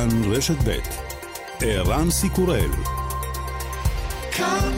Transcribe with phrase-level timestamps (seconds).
[0.00, 0.78] כאן רשת ב'
[1.60, 2.70] ערן סיקורל
[4.32, 4.72] כאן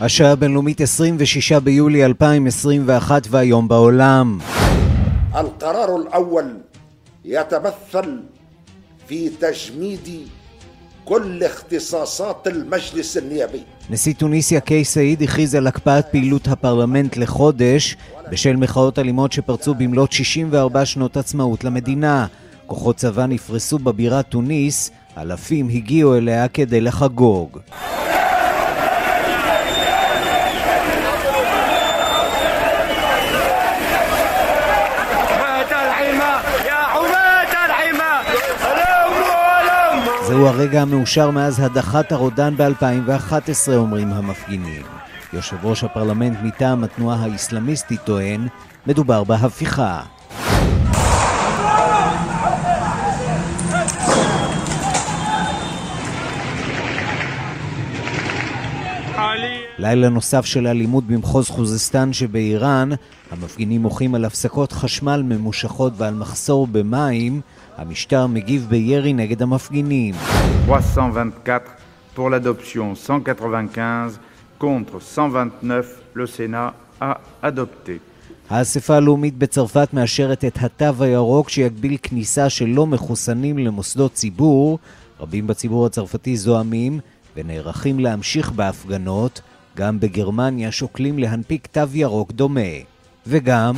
[0.00, 4.38] השעה הבינלאומית 26 ביולי 2021 והיום בעולם.
[5.34, 6.56] القرار الأول
[7.24, 8.22] يتمثل
[9.08, 10.28] في تجميد
[11.04, 13.90] كل اختصاصات المجلس النيابي.
[13.90, 17.96] נשיא טוניסיה קיי סעיד הכריז על הקפאת פעילות הפרלמנט לחודש
[18.30, 22.26] בשל מחאות אלימות שפרצו במלאת 64 שנות עצמאות למדינה.
[22.66, 27.58] כוחות צבא נפרסו בבירה טוניס, אלפים הגיעו אליה כדי לחגוג.
[40.33, 44.81] זהו הרגע המאושר מאז הדחת הרודן ב-2011, אומרים המפגינים.
[45.33, 48.47] יושב ראש הפרלמנט מטעם התנועה האסלאמיסטית טוען,
[48.87, 50.01] מדובר בהפיכה.
[59.79, 62.89] לילה נוסף של אלימות במחוז חוזסטן שבאיראן,
[63.31, 67.41] המפגינים מוחים על הפסקות חשמל ממושכות ועל מחסור במים,
[67.77, 70.15] המשטר מגיב בירי נגד המפגינים.
[70.65, 71.59] 324
[72.15, 74.19] pour l'adoption, 195
[74.59, 77.13] contre 129, le Sénat a
[77.43, 77.99] adopté.
[78.49, 84.79] האספה הלאומית בצרפת מאשרת את התו הירוק שיגביל כניסה של לא מחוסנים למוסדות ציבור.
[85.19, 86.99] רבים בציבור הצרפתי זועמים
[87.35, 89.41] ונערכים להמשיך בהפגנות.
[89.77, 92.61] גם בגרמניה שוקלים להנפיק תו ירוק דומה.
[93.27, 93.75] וגם...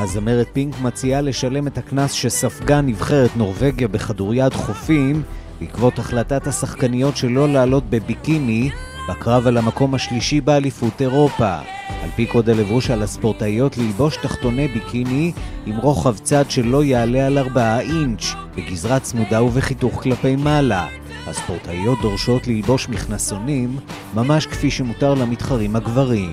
[0.00, 5.22] הזמרת פינק מציעה לשלם את הקנס שספגה נבחרת נורבגיה בכדוריד חופים
[5.60, 8.70] בעקבות החלטת השחקניות שלא לעלות בביקיני
[9.08, 11.56] בקרב על המקום השלישי באליפות אירופה.
[12.02, 15.32] על פי קוד הלבוש על הספורטאיות ללבוש תחתוני ביקיני
[15.66, 20.86] עם רוחב צד שלא יעלה על 4 אינץ', בגזרה צמודה ובחיתוך כלפי מעלה.
[21.26, 23.76] הספורטאיות דורשות ללבוש מכנסונים,
[24.14, 26.32] ממש כפי שמותר למתחרים הגברים.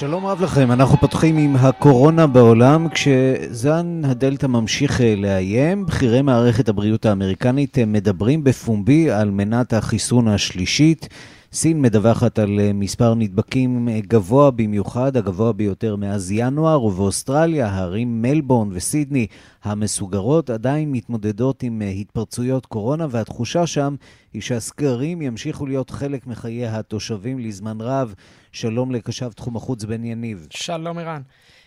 [0.00, 6.68] שלום רב לכם, אנחנו פותחים עם הקורונה בעולם, כשזן הדלתא ממשיך אה, לאיים, בכירי מערכת
[6.68, 11.08] הבריאות האמריקנית אה, מדברים בפומבי על מנת החיסון השלישית.
[11.52, 18.68] סין מדווחת על אה, מספר נדבקים גבוה במיוחד, הגבוה ביותר מאז ינואר, ובאוסטרליה הערים מלבורן
[18.72, 19.26] וסידני
[19.64, 23.94] המסוגרות עדיין מתמודדות עם התפרצויות קורונה, והתחושה שם
[24.32, 28.14] היא שהסגרים ימשיכו להיות חלק מחיי התושבים לזמן רב.
[28.52, 30.46] שלום לקשב תחום החוץ בן יניב.
[30.50, 31.22] שלום ערן.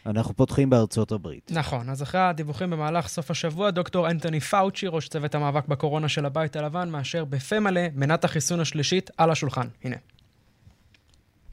[0.05, 1.51] אנחנו פותחים בארצות הברית.
[1.51, 6.25] נכון, אז אחרי הדיווחים במהלך סוף השבוע, דוקטור אנטוני פאוצ'י, ראש צוות המאבק בקורונה של
[6.25, 9.67] הבית הלבן, מאשר בפה מלא מנת החיסון השלישית על השולחן.
[9.83, 9.95] הנה.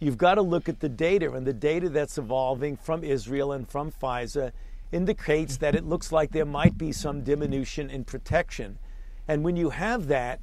[0.03, 3.65] You've got to look at the data, and the data that's evolving from Israel and
[3.75, 4.49] from Pfizer
[4.93, 8.71] indicates that it looks like there might be some diminution in protection.
[9.29, 10.37] And when you have that,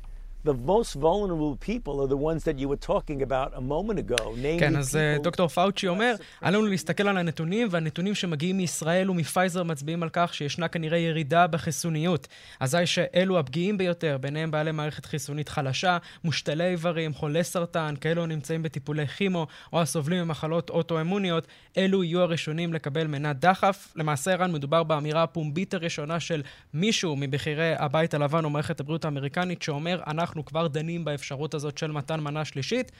[0.47, 4.23] the most vulnerable people are the ones that you were talking about a moment ago.
[4.59, 10.03] כן, אז uh, דוקטור פאוצ'י אומר, עלינו להסתכל על הנתונים, והנתונים שמגיעים מישראל ומפייזר מצביעים
[10.03, 12.27] על כך שישנה כנראה ירידה בחיסוניות.
[12.59, 18.63] אזי שאלו הפגיעים ביותר, ביניהם בעלי מערכת חיסונית חלשה, מושתלי איברים, חולי סרטן, כאלו הנמצאים
[18.63, 21.47] בטיפולי כימו, או הסובלים ממחלות אוטואימוניות,
[21.77, 23.93] אלו יהיו הראשונים לקבל מנת דחף.
[23.95, 26.41] למעשה, ערן, מדובר באמירה הפומבית הראשונה של
[26.73, 31.77] מישהו מבכירי הבית הלבן או מערכת הבריאות האמריקנית, שאומר, אנחנו אנחנו כבר דנים באפשרות הזאת
[31.77, 32.91] של מתן מנה שלישית.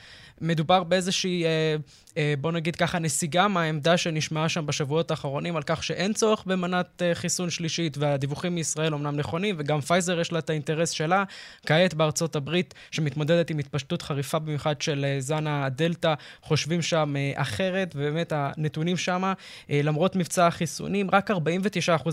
[0.41, 1.75] מדובר באיזושהי, אה,
[2.17, 7.01] אה, בוא נגיד ככה, נסיגה מהעמדה שנשמעה שם בשבועות האחרונים על כך שאין צורך במנת
[7.01, 11.23] אה, חיסון שלישית, והדיווחים מישראל אומנם נכונים, וגם פייזר יש לה את האינטרס שלה.
[11.65, 17.31] כעת בארצות הברית, שמתמודדת עם התפשטות חריפה במיוחד של אה, זן הדלתא, חושבים שם אה,
[17.35, 19.33] אחרת, ובאמת הנתונים שם,
[19.69, 21.35] אה, למרות מבצע החיסונים, רק 49%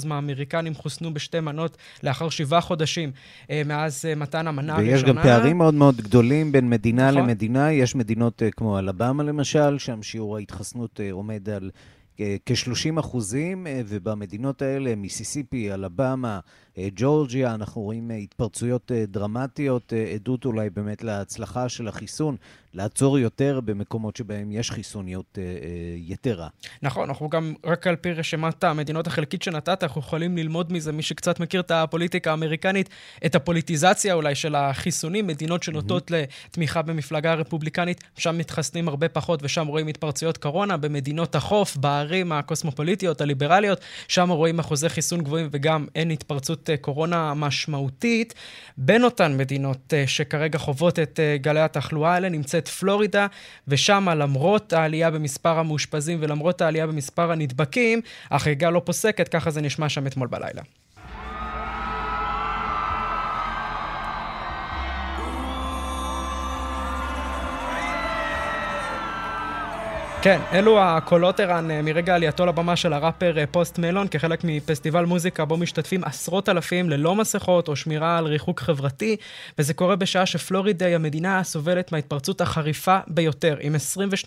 [0.05, 3.13] מהאמריקנים חוסנו בשתי מנות לאחר שבעה חודשים
[3.51, 4.77] אה, מאז אה, מתן המנה.
[4.77, 7.23] ויש גם פערים מאוד מאוד גדולים בין מדינה נכון.
[7.23, 7.73] למדינה.
[7.73, 11.71] יש מדינות אה, כמו אלבמה למשל, שם שיעור ההתחסנות עומד על
[12.17, 16.41] כ-30 אחוזים, ובמדינות האלה, מיסיסיפי, אלבמה,
[16.79, 22.37] ג'ורג'יה, אנחנו רואים התפרצויות דרמטיות, עדות אולי באמת להצלחה של החיסון.
[22.75, 25.49] לעצור יותר במקומות שבהם יש חיסוניות אה, אה,
[25.97, 26.49] יתרה.
[26.83, 31.03] נכון, אנחנו גם, רק על פי רשימת המדינות החלקית שנתת, אנחנו יכולים ללמוד מזה, מי
[31.03, 32.89] שקצת מכיר את הפוליטיקה האמריקנית,
[33.27, 36.15] את הפוליטיזציה אולי של החיסונים, מדינות שנוטות mm-hmm.
[36.51, 43.21] לתמיכה במפלגה הרפובליקנית, שם מתחסנים הרבה פחות ושם רואים התפרצויות קורונה, במדינות החוף, בערים הקוסמופוליטיות,
[43.21, 48.35] הליברליות, שם רואים אחוזי חיסון גבוהים וגם אין התפרצות אה, קורונה משמעותית.
[48.77, 53.27] בין אותן מדינות אה, שכרגע חוות את אה, גלי התחלואה האלה נמצאת את פלורידה,
[53.69, 58.01] ושם למרות העלייה במספר המאושפזים ולמרות העלייה במספר הנדבקים,
[58.31, 60.63] החגיגה לא פוסקת, ככה זה נשמע שם אתמול בלילה.
[70.25, 75.05] כן, אלו הקולות ערן אה, מרגע עלייתו לבמה של הראפר אה, פוסט מלון כחלק מפסטיבל
[75.05, 79.17] מוזיקה בו משתתפים עשרות אלפים ללא מסכות או שמירה על ריחוק חברתי,
[79.59, 83.75] וזה קורה בשעה שפלורידה היא המדינה הסובלת מההתפרצות החריפה ביותר, עם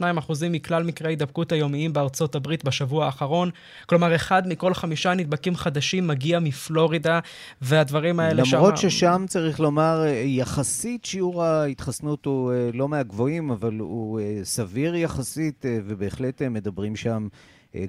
[0.02, 0.04] 22%
[0.50, 3.50] מכלל מקרי הידבקות היומיים בארצות הברית בשבוע האחרון.
[3.86, 7.20] כלומר, אחד מכל חמישה נדבקים חדשים מגיע מפלורידה,
[7.62, 8.58] והדברים האלה שם...
[8.58, 15.66] למרות ששם, צריך לומר, אה, יחסית שיעור ההתחסנות הוא לא מהגבוהים, אבל הוא סביר יחסית.
[15.88, 17.28] ובהחלט אה, מדברים שם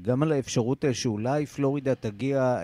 [0.02, 2.58] גם על האפשרות אה, שאולי פלורידה תגיע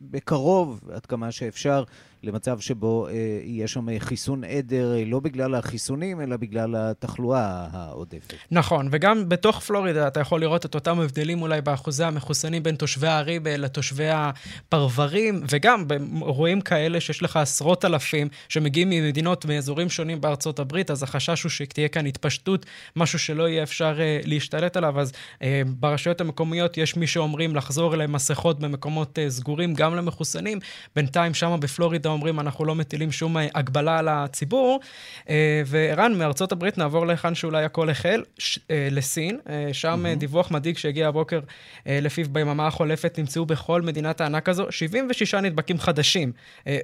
[0.00, 1.84] בקרוב, עד כמה שאפשר,
[2.22, 3.12] למצב שבו אה,
[3.42, 8.34] יהיה שם חיסון עדר, אה, לא בגלל החיסונים, אלא בגלל התחלואה העודפת.
[8.50, 13.06] נכון, וגם בתוך פלורידה אתה יכול לראות את אותם הבדלים אולי באחוזי המחוסנים בין תושבי
[13.06, 15.84] הערים לתושבי הפרברים, וגם
[16.20, 21.50] רואים כאלה שיש לך עשרות אלפים שמגיעים ממדינות, מאזורים שונים בארצות הברית, אז החשש הוא
[21.50, 22.66] שתהיה כאן התפשטות,
[22.96, 25.00] משהו שלא יהיה אפשר אה, להשתלט עליו.
[25.00, 25.12] אז
[25.42, 30.58] אה, ברשויות המקומיות יש מי שאומרים לחזור למסכות במקומות אה, סגורים, גם למחוסנים.
[30.96, 34.80] בינתיים שמה בפלורידה אומרים, אנחנו לא מטילים שום אה, הגבלה על הציבור.
[35.28, 39.38] אה, וערן, מארצות הברית נעבור להיכן שאולי הכל החל, ש, לסין.
[39.72, 40.18] שם mm-hmm.
[40.18, 41.40] דיווח מדאיג שהגיע הבוקר,
[41.86, 46.32] לפיו ביממה החולפת נמצאו בכל מדינת הענק הזו 76 נדבקים חדשים.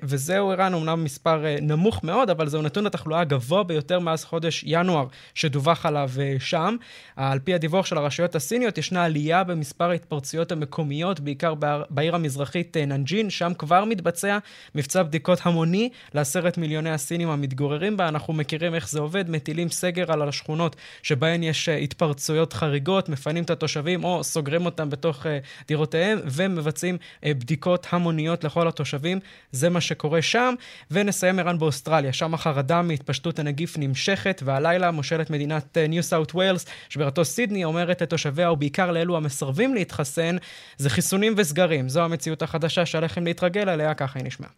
[0.02, 5.06] וזהו, ערן, אמנם מספר נמוך מאוד, אבל זהו נתון התחלואה הגבוה ביותר מאז חודש ינואר
[5.34, 6.76] שדווח עליו שם.
[7.16, 11.54] על פי הדיווח של הרשויות הסיניות, ישנה עלייה במספר ההתפרצויות המקומיות, בעיקר
[11.90, 14.38] בעיר המזרחית ננג'ין, שם כבר מתבצע
[14.74, 18.08] מבצע בדיקות המוני לעשרת מיליוני הסינים המתגוררים בה.
[18.08, 23.44] אנחנו מכירים איך זה עובד, מטילים סגר על השכונות שבהן יש אה, התפרצויות חריגות, מפנים
[23.44, 25.38] את התושבים או סוגרים אותם בתוך אה,
[25.68, 29.20] דירותיהם ומבצעים אה, בדיקות המוניות לכל התושבים.
[29.52, 30.54] זה מה שקורה שם.
[30.90, 37.24] ונסיים ערן באוסטרליה, שם החרדה מהתפשטות הנגיף נמשכת, והלילה מושלת מדינת ניו סאוט ווילס, שבירתו
[37.24, 40.36] סידני, אומרת לתושביה, ובעיקר לאלו המסרבים להתחסן,
[40.76, 41.88] זה חיסונים וסגרים.
[41.88, 44.50] זו המציאות החדשה שעליכם להתרגל אליה, ככה היא נשמעה.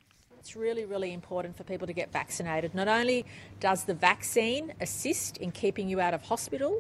[0.47, 2.73] it's really, really important for people to get vaccinated.
[2.73, 3.25] Not only
[3.59, 6.73] does the vaccine assist in keeping you out of hospital,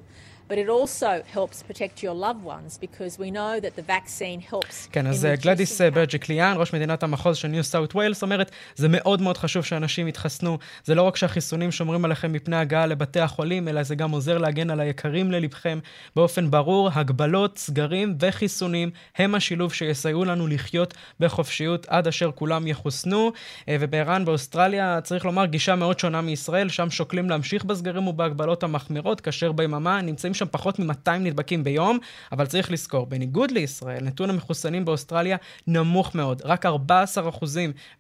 [0.48, 4.88] but it also helps protect your loved ones because we know that the vaccine helps.
[4.92, 9.36] כן, אז גלדיס ברג'יקליאן, ראש מדינת המחוז של ניו סאוט ווילס, אומרת, זה מאוד מאוד
[9.36, 10.58] חשוב שאנשים יתחסנו.
[10.84, 14.70] זה לא רק שהחיסונים שומרים עליכם מפני הגעה לבתי החולים, אלא זה גם עוזר להגן
[14.70, 15.78] על היקרים ללבכם.
[16.16, 23.32] באופן ברור, הגבלות, סגרים וחיסונים הם השילוב שיסייעו לנו לחיות בחופשיות עד אשר כולם יחוסנו.
[23.70, 29.52] וערן, באוסטרליה, צריך לומר, גישה מאוד שונה מישראל, שם שוקלים להמשיך בסגרים ובהגבלות המחמירות, כאשר
[29.52, 31.98] ביממה נמצאים שם פחות מ-200 נדבקים ביום,
[32.32, 36.42] אבל צריך לזכור, בניגוד לישראל, נתון המחוסנים באוסטרליה נמוך מאוד.
[36.44, 36.68] רק 14%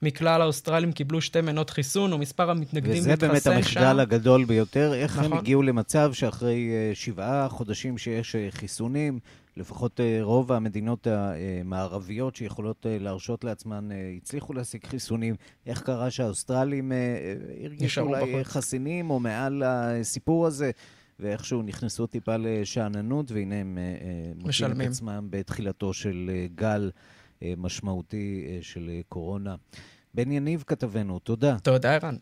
[0.02, 3.32] מכלל האוסטרלים קיבלו שתי מנות חיסון, ומספר המתנגדים להתחסן שם...
[3.32, 4.94] וזה באמת המחדל הגדול ביותר.
[4.94, 5.32] איך נכון.
[5.32, 9.18] הם הגיעו למצב שאחרי uh, שבעה חודשים שיש uh, חיסונים,
[9.56, 15.34] לפחות uh, רוב המדינות המערביות שיכולות להרשות לעצמן הצליחו להשיג חיסונים.
[15.66, 16.92] איך קרה שהאוסטרלים
[17.64, 20.70] הרגישו אולי חסינים או מעל הסיפור הזה?
[21.20, 26.90] ואיכשהו נכנסו טיפה לשאננות, והנה הם אה, אה, מוצאים את עצמם בתחילתו של אה, גל
[27.56, 29.54] משמעותי של קורונה.
[30.14, 31.56] בן יניב כתבנו, תודה.
[31.62, 32.16] תודה, ערן.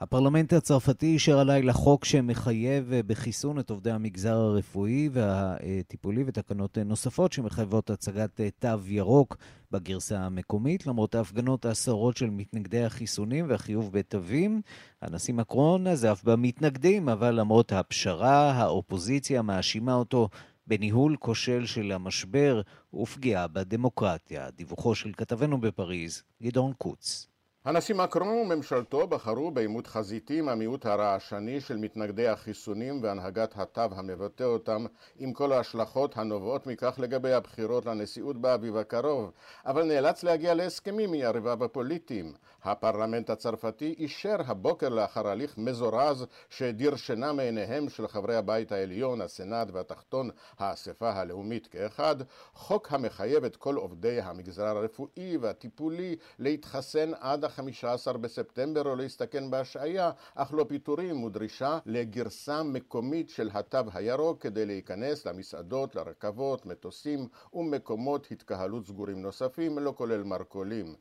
[0.00, 7.90] הפרלמנט הצרפתי אישר הלילה חוק שמחייב בחיסון את עובדי המגזר הרפואי והטיפולי ותקנות נוספות שמחייבות
[7.90, 9.36] הצגת תו ירוק
[9.70, 14.62] בגרסה המקומית, למרות ההפגנות העשרות של מתנגדי החיסונים והחיוב בתווים.
[15.02, 20.28] הנשיא מקרון אף במתנגדים, אבל למרות הפשרה, האופוזיציה מאשימה אותו
[20.66, 22.60] בניהול כושל של המשבר
[22.94, 24.50] ופגיעה בדמוקרטיה.
[24.50, 27.28] דיווחו של כתבנו בפריז, גדעון קוץ.
[27.64, 34.44] הנשיא מקרון וממשלתו בחרו בעימות חזיתי עם המיעוט הרעשני של מתנגדי החיסונים והנהגת התו המבטא
[34.44, 34.86] אותם
[35.18, 39.30] עם כל ההשלכות הנובעות מכך לגבי הבחירות לנשיאות באביב הקרוב.
[39.66, 42.32] אבל נאלץ להגיע להסכמים מיריביו הפוליטיים.
[42.64, 49.68] הפרלמנט הצרפתי אישר הבוקר לאחר הליך מזורז שהדיר שינה מעיניהם של חברי הבית העליון, הסנאט
[49.72, 52.16] והתחתון, האספה הלאומית כאחד,
[52.54, 60.10] חוק המחייב את כל עובדי המגזר הרפואי והטיפולי להתחסן עד ה-15 בספטמבר או להסתכן בהשעיה,
[60.34, 68.26] אך לא פיטורים ודרישה לגרסה מקומית של התו הירוק כדי להיכנס למסעדות, לרכבות, מטוסים ומקומות
[68.30, 70.94] התקהלות סגורים נוספים, לא כולל מרכולים.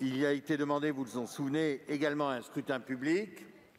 [0.00, 3.30] Il a été demandé, vous vous en souvenez, également un scrutin public.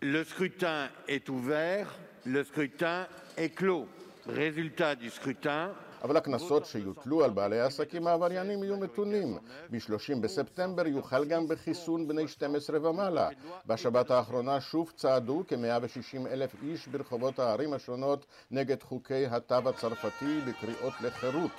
[0.02, 1.88] Le scrutin est ouvert,
[2.26, 3.08] le scrutin
[3.38, 3.88] est clos.
[4.28, 5.72] Résultat du scrutin,
[6.08, 9.38] אבל הקנסות שיוטלו על בעלי העסקים העבריינים יהיו מתונים.
[9.72, 13.30] ב-30 בספטמבר יוחל גם בחיסון בני 12 ומעלה.
[13.66, 20.94] בשבת האחרונה שוב צעדו כ-160 אלף איש ברחובות הערים השונות נגד חוקי התו הצרפתי בקריאות
[21.02, 21.52] לחירות.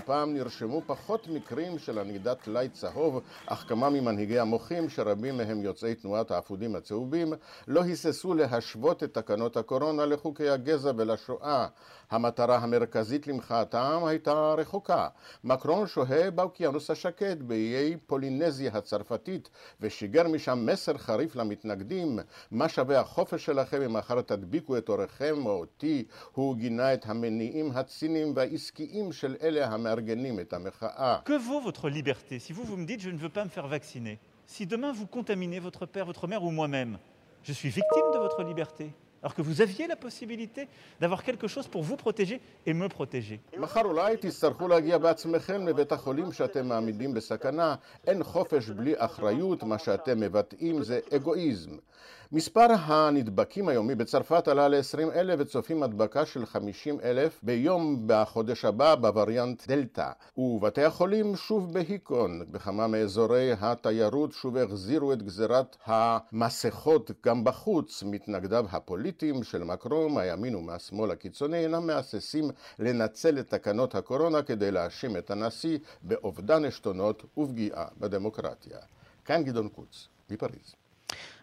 [0.00, 5.94] הפעם נרשמו פחות מקרים של ענידת טלאי צהוב, אך כמה ממנהיגי המוחים, שרבים מהם יוצאי
[5.94, 7.32] תנועת האפודים הצהובים,
[7.68, 11.66] לא היססו להשוות את תקנות הקורונה לחוקי הגזע ולשואה.
[12.10, 15.08] המטרה המרכזית למחאתם הייתה רחוקה.
[15.44, 22.18] מקרון שוהה באוקיינוס השקט, באיי פולינזיה הצרפתית, ושיגר משם מסר חריף למתנגדים,
[22.50, 26.04] מה שווה החופש שלכם אם מחר תדביקו את אורכם או אותי.
[26.32, 31.18] הוא גינה את המניעים הציניים והעסקיים של אלה המארגנים את המחאה.
[31.24, 33.66] Que vaut votre liberté si vous vous me dites je ne veux pas me faire
[33.66, 36.98] vacciner Si demain vous contaminez votre père, votre mère ou moi-même,
[37.42, 38.90] je suis victime de votre liberté
[39.22, 40.66] alors que vous aviez la possibilité
[41.00, 43.40] d'avoir quelque chose pour vous protéger et me protéger.
[43.58, 47.74] מחר אולי תצטרכו להגיע בעצמכם לבית החולים שאתם מעמידים בסכנה.
[48.06, 51.70] אין חופש בלי אחריות, מה שאתם מבטאים זה אגואיזם.
[52.32, 58.94] מספר הנדבקים היומי בצרפת עלה ל-20 אלף וצופים הדבקה של 50 אלף ביום בחודש הבא
[58.94, 60.10] בווריאנט דלתא.
[60.36, 62.42] ובתי החולים שוב בהיכון.
[62.50, 68.02] בכמה מאזורי התיירות שוב החזירו את גזירת המסכות גם בחוץ.
[68.02, 75.16] מתנגדיו הפוליטיים של מקרום, הימין ומהשמאל הקיצוני, אינם מהססים לנצל את תקנות הקורונה כדי להאשים
[75.16, 78.78] את הנשיא באובדן עשתונות ופגיעה בדמוקרטיה.
[79.24, 80.79] כאן גדעון קוץ, מפריז.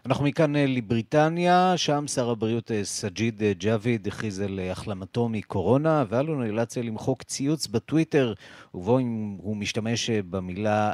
[0.07, 6.03] אנחנו מכאן אה, לבריטניה, שם שר הבריאות אה, סג'יד אה, ג'אביד הכריז על החלמתו מקורונה,
[6.27, 8.33] הוא נאלץ למחוק ציוץ בטוויטר,
[8.73, 8.99] ובו
[9.37, 10.91] הוא משתמש במילה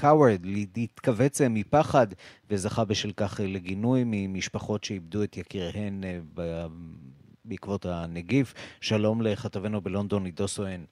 [0.00, 2.06] coward, להתכווץ מפחד,
[2.50, 6.02] וזכה בשל כך לגינוי ממשפחות שאיבדו את יקיריהן
[7.44, 8.54] בעקבות הנגיף.
[8.80, 10.84] שלום לכתבנו בלונדון, עידו סואן.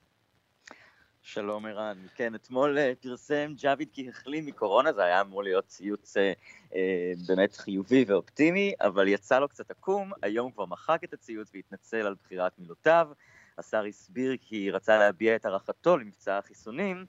[1.28, 1.96] שלום ערן.
[2.14, 6.20] כן, אתמול uh, פרסם ג'אביד כי החלים מקורונה, זה היה אמור להיות ציוץ uh,
[6.70, 6.74] uh,
[7.28, 12.14] באמת חיובי ואופטימי, אבל יצא לו קצת עקום, היום כבר מחק את הציוץ והתנצל על
[12.24, 13.08] בחירת מילותיו.
[13.58, 17.06] השר הסביר כי רצה להביע את הערכתו למבצע החיסונים.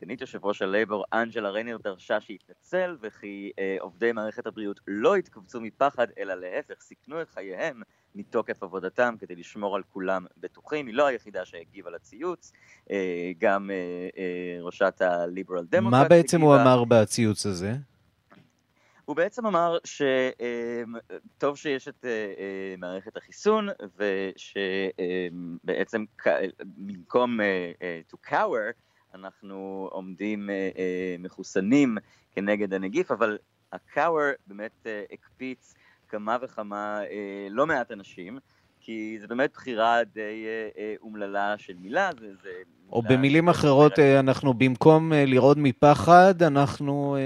[0.00, 5.60] סגנית יושב ראש הלייבור אנג'לה ריינר דרשה שיתנצל וכי אה, עובדי מערכת הבריאות לא התכווצו
[5.60, 7.82] מפחד אלא להפך סיכנו את חייהם
[8.14, 10.86] מתוקף עבודתם כדי לשמור על כולם בטוחים.
[10.86, 12.52] היא לא היחידה שהגיבה לציוץ,
[12.90, 13.76] אה, גם אה,
[14.18, 16.00] אה, ראשת הליברל דמוקרט.
[16.00, 16.52] מה בעצם הגיבה...
[16.52, 17.72] הוא אמר בציוץ הזה?
[19.04, 22.04] הוא בעצם אמר שטוב שיש את
[22.78, 23.68] מערכת החיסון
[25.66, 26.04] ושבעצם
[26.76, 27.40] במקום
[28.10, 28.72] to cower
[29.14, 30.50] אנחנו עומדים
[31.18, 31.98] מחוסנים
[32.30, 33.38] כנגד הנגיף, אבל
[33.72, 35.74] ה-cower באמת הקפיץ
[36.08, 38.38] כמה וכמה, אה, לא מעט אנשים,
[38.80, 42.10] כי זה באמת בחירה די אה, אה, אומללה של מילה.
[42.20, 42.50] זה, זה
[42.92, 47.16] או מילה במילים אחרות, אה, אנחנו במקום לרעוד מפחד, אנחנו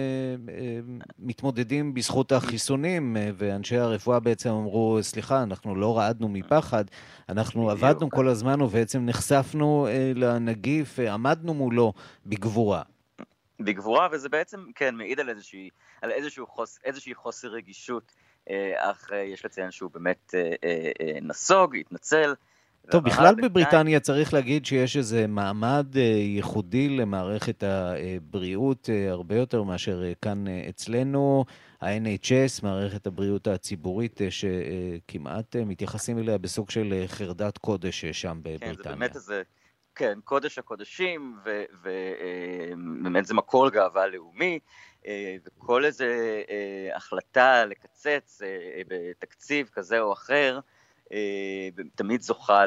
[1.19, 6.85] מתמודדים בזכות החיסונים, ואנשי הרפואה בעצם אמרו, סליחה, אנחנו לא רעדנו מפחד,
[7.29, 7.85] אנחנו בדיוק.
[7.85, 11.93] עבדנו כל הזמן ובעצם נחשפנו לנגיף, עמדנו מולו
[12.27, 12.83] בגבורה.
[13.61, 15.69] בגבורה, וזה בעצם, כן, מעיד על, איזושהי,
[16.03, 18.13] על איזשהו חוס, איזושהי חוסר רגישות
[18.77, 22.35] אך אה, יש לציין שהוא באמת אה, נסוג, התנצל,
[22.91, 29.63] טוב, בכלל בבריטניה צריך להגיד שיש איזה מעמד אה, ייחודי למערכת הבריאות, אה, הרבה יותר
[29.63, 31.45] מאשר אה, כאן אצלנו.
[31.81, 38.75] ה-NHS, מערכת הבריאות הציבורית, שכמעט מתייחסים אליה בסוג של חרדת קודש שם בבריטניה.
[38.75, 39.43] כן, זה באמת איזה,
[39.95, 44.59] כן, קודש הקודשים, ובאמת זה מקור גאווה לאומי.
[45.45, 46.43] וכל איזה
[46.95, 48.41] החלטה לקצץ
[48.89, 50.61] בתקציב כזה או אחר,
[51.13, 52.65] אה, תמיד זוכה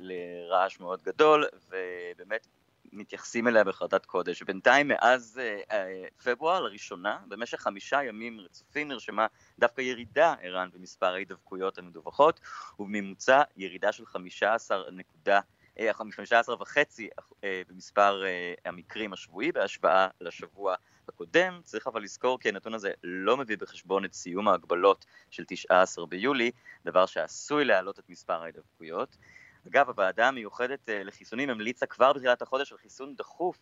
[0.00, 2.46] לרעש מאוד גדול, ובאמת
[2.92, 4.42] מתייחסים אליה בחרדת קודש.
[4.42, 9.26] בינתיים מאז אה, אה, פברואר לראשונה, במשך חמישה ימים רצופים נרשמה
[9.58, 12.40] דווקא ירידה, ערן, במספר ההידבקויות המדווחות,
[12.78, 15.40] ובממוצע ירידה של 15 נקודה
[15.92, 17.08] 15 וחצי
[17.68, 18.22] במספר
[18.64, 20.74] המקרים השבועי בהשוואה לשבוע
[21.08, 21.60] הקודם.
[21.64, 26.50] צריך אבל לזכור כי הנתון הזה לא מביא בחשבון את סיום ההגבלות של 19 ביולי,
[26.84, 29.16] דבר שעשוי להעלות את מספר ההידבקויות.
[29.68, 33.58] אגב, הוועדה המיוחדת אה, לחיסונים המליצה כבר בתחילת החודש על חיסון דחוף,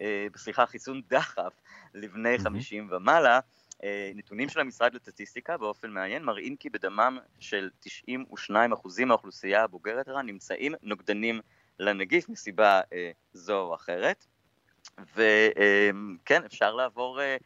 [0.00, 1.52] אה, סליחה, חיסון דחף
[1.94, 3.40] לבני 50 ומעלה.
[3.84, 10.26] אה, נתונים של המשרד לסטטיסטיקה באופן מעניין מראים כי בדמם של 92% מהאוכלוסייה הבוגרת רן
[10.26, 11.40] נמצאים נוגדנים
[11.78, 12.80] לנגיף מסיבה
[13.32, 14.26] זו או אחרת.
[15.00, 17.36] וכן, אפשר לעבור אה,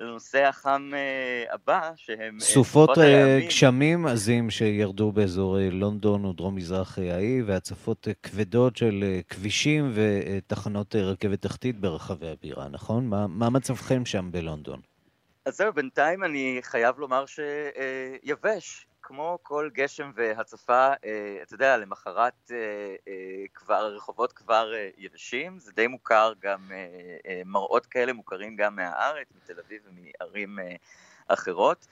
[0.00, 2.34] לנושא החם אה, הבא, שהם...
[2.34, 2.90] אה, סופות
[3.46, 12.28] גשמים עזים שירדו באזור לונדון ודרום-מזרח האי, והצפות כבדות של כבישים ותחנות רכבת תחתית ברחבי
[12.28, 13.06] הבירה, נכון?
[13.06, 14.80] מה, מה מצבכם שם בלונדון?
[15.44, 18.87] אז זהו, בינתיים אני חייב לומר שיבש.
[19.08, 22.56] כמו כל גשם והצפה, אה, אתה יודע, למחרת אה,
[23.08, 26.60] אה, כבר, הרחובות כבר יבשים, זה די מוכר גם,
[27.44, 30.58] מראות כאלה מוכרים גם מהארץ, מתל אביב ומערים
[31.28, 31.86] אחרות.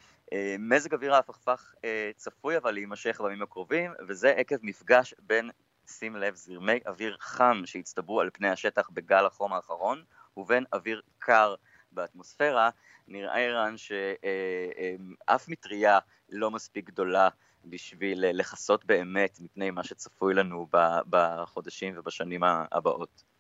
[0.59, 1.75] מזג אוויר ההפכפך
[2.17, 5.51] צפוי אבל להימשך בימים הקרובים, וזה עקב מפגש בין,
[5.87, 10.05] שים לב, זרמי אוויר חם שהצטברו על פני השטח בגל החום האחרון,
[10.37, 11.55] ובין אוויר קר
[11.97, 12.71] באטמוספירה.
[13.09, 15.99] נראה ערן שאף מטריה
[16.29, 17.29] לא מספיק גדולה
[17.65, 20.67] בשביל לכסות באמת מפני מה שצפוי לנו
[21.11, 22.43] בחודשים ובשנים
[22.73, 23.36] הבאות.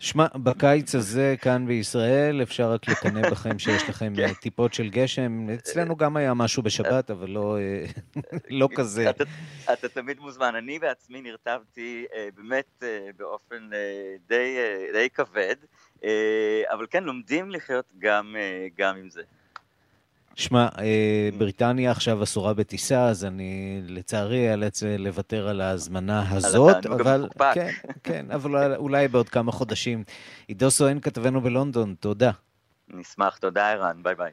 [0.00, 4.32] שמע, בקיץ הזה כאן בישראל אפשר רק לקנא בכם שיש לכם כן.
[4.32, 5.50] טיפות של גשם.
[5.54, 7.56] אצלנו גם היה משהו בשבת, אבל לא,
[8.50, 9.10] לא כזה.
[9.10, 9.24] אתה,
[9.72, 10.54] אתה תמיד מוזמן.
[10.54, 14.56] אני בעצמי נרטבתי אה, באמת אה, באופן אה, די,
[14.92, 15.56] די כבד,
[16.70, 18.36] אבל כן, לומדים לחיות גם,
[18.76, 19.22] גם עם זה.
[20.38, 27.28] שמע, אה, בריטניה עכשיו אסורה בטיסה, אז אני לצערי אאלץ לוותר על ההזמנה הזאת, אבל...
[27.54, 27.70] כן,
[28.02, 30.04] כן, אבל אולי בעוד כמה חודשים.
[30.46, 32.30] עידו סואן, כתבנו בלונדון, תודה.
[32.88, 34.30] נשמח, תודה ערן, ביי ביי.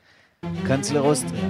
[0.67, 1.49] קנצלר אוסטריה.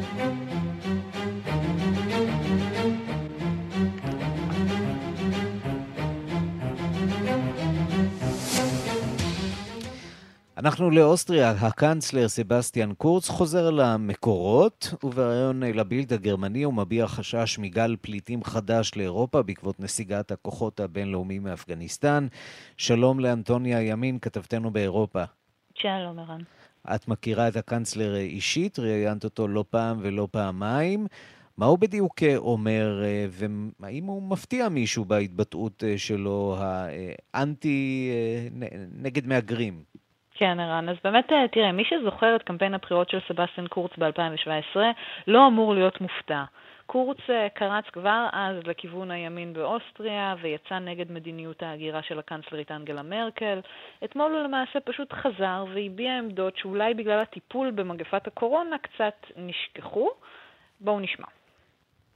[10.57, 18.43] אנחנו לאוסטריה, הקאנצלר סבסטיאן קורץ חוזר למקורות, ובריאיון לבילד הגרמני הוא מביע חשש מגל פליטים
[18.43, 22.27] חדש לאירופה בעקבות נסיגת הכוחות הבינלאומיים מאפגניסטן.
[22.77, 25.23] שלום לאנטוניה ימין, כתבתנו באירופה.
[25.73, 26.41] שלום, ערן.
[26.95, 31.07] את מכירה את הקאנצלר אישית, ראיינת אותו לא פעם ולא פעמיים.
[31.57, 33.03] מה הוא בדיוק אומר,
[33.79, 36.57] והאם הוא מפתיע מישהו בהתבטאות שלו
[37.33, 38.11] האנטי
[38.91, 39.94] נגד מהגרים?
[40.37, 40.89] כן, ערן.
[40.89, 44.79] אז באמת, אה, תראה, מי שזוכר את קמפיין הבחירות של סבסטיין קורץ ב-2017,
[45.27, 46.43] לא אמור להיות מופתע.
[46.85, 53.03] קורץ אה, קרץ כבר אז לכיוון הימין באוסטריה ויצא נגד מדיניות ההגירה של הקנצלרית אנגלה
[53.03, 53.59] מרקל.
[54.03, 60.09] אתמול הוא למעשה פשוט חזר והביע עמדות שאולי בגלל הטיפול במגפת הקורונה קצת נשכחו.
[60.79, 61.27] בואו נשמע.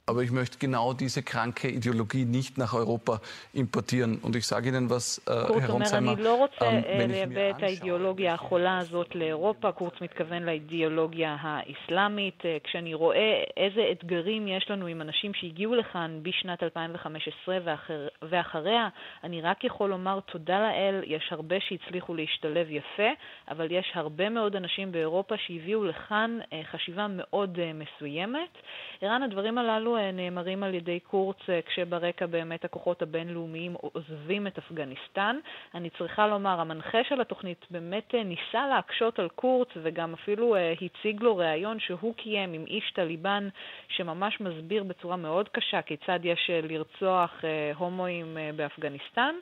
[0.09, 3.21] Aber ich möchte genau diese kranke Ideologie nicht nach Europa
[3.53, 4.17] importieren.
[4.25, 6.71] Und ich sage Ihnen was, äh, Herr Ronsheimer, אני לא רוצה
[7.07, 9.71] לייבא את האידיאולוגיה החולה הזאת לאירופה.
[9.71, 12.43] קורץ מתכוון לאידיאולוגיה האסלאמית.
[12.63, 18.89] כשאני רואה איזה אתגרים יש לנו עם אנשים שהגיעו לכאן בשנת 2015 ואחר, ואחריה,
[19.23, 23.09] אני רק יכול לומר תודה לאל, יש הרבה שהצליחו להשתלב יפה,
[23.51, 26.39] אבל יש הרבה מאוד אנשים באירופה שהביאו לכאן
[26.71, 28.57] חשיבה מאוד מסוימת.
[29.01, 35.39] ערן, הדברים הללו נאמרים על ידי קורץ אה, כשברקע באמת הכוחות הבינלאומיים עוזבים את אפגניסטן.
[35.75, 40.73] אני צריכה לומר, המנחה של התוכנית באמת אה, ניסה להקשות על קורץ וגם אפילו אה,
[40.81, 43.49] הציג לו ראיון שהוא קיים עם איש טליבן
[43.87, 47.31] שממש מסביר בצורה מאוד קשה כיצד יש לרצוח
[47.75, 49.35] הומואים באפגניסטן.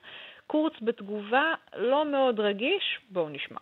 [0.48, 3.60] קורץ בתגובה לא מאוד רגיש, בואו נשמע.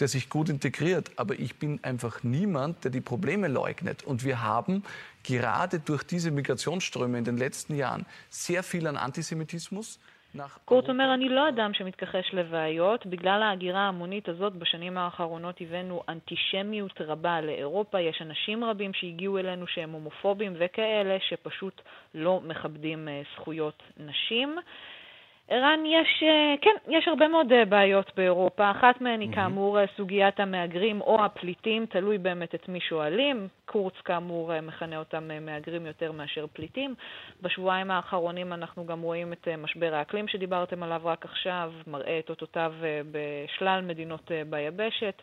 [0.00, 1.10] Der sich gut integriert.
[1.16, 4.04] Aber ich bin einfach niemand, der die Probleme leugnet.
[4.04, 4.82] Und wir haben
[5.22, 9.98] gerade durch diese Migrationsströme in den letzten Jahren sehr viel an Antisemitismus.
[10.64, 13.06] קורט אומר, אני לא אדם שמתכחש לבעיות.
[13.06, 18.00] בגלל ההגירה ההמונית הזאת בשנים האחרונות הבאנו אנטישמיות רבה לאירופה.
[18.00, 21.80] יש אנשים רבים שהגיעו אלינו שהם הומופובים וכאלה שפשוט
[22.14, 24.58] לא מכבדים זכויות נשים.
[25.48, 26.24] ערן, יש,
[26.60, 28.70] כן, יש הרבה מאוד בעיות באירופה.
[28.70, 33.48] אחת מהן היא כאמור סוגיית המהגרים או הפליטים, תלוי באמת את מי שואלים.
[33.64, 36.94] קורץ כאמור מכנה אותם מהגרים יותר מאשר פליטים.
[37.42, 42.72] בשבועיים האחרונים אנחנו גם רואים את משבר האקלים שדיברתם עליו רק עכשיו, מראה את אותותיו
[43.10, 45.22] בשלל מדינות ביבשת.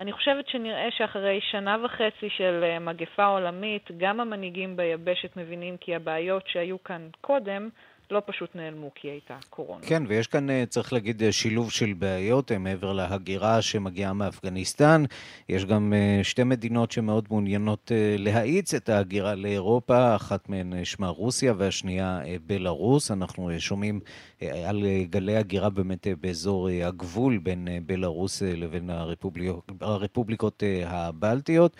[0.00, 6.42] אני חושבת שנראה שאחרי שנה וחצי של מגפה עולמית, גם המנהיגים ביבשת מבינים כי הבעיות
[6.46, 7.68] שהיו כאן קודם
[8.12, 9.82] לא פשוט נעלמו כי הייתה קורונה.
[9.86, 15.04] כן, ויש כאן, צריך להגיד, שילוב של בעיות מעבר להגירה שמגיעה מאפגניסטן.
[15.48, 22.20] יש גם שתי מדינות שמאוד מעוניינות להאיץ את ההגירה לאירופה, אחת מהן שמה רוסיה והשנייה
[22.46, 23.10] בלרוס.
[23.10, 24.00] אנחנו שומעים
[24.40, 31.76] על גלי הגירה באמת באזור הגבול בין בלרוס לבין הרפובליקות, הרפובליקות הבלטיות.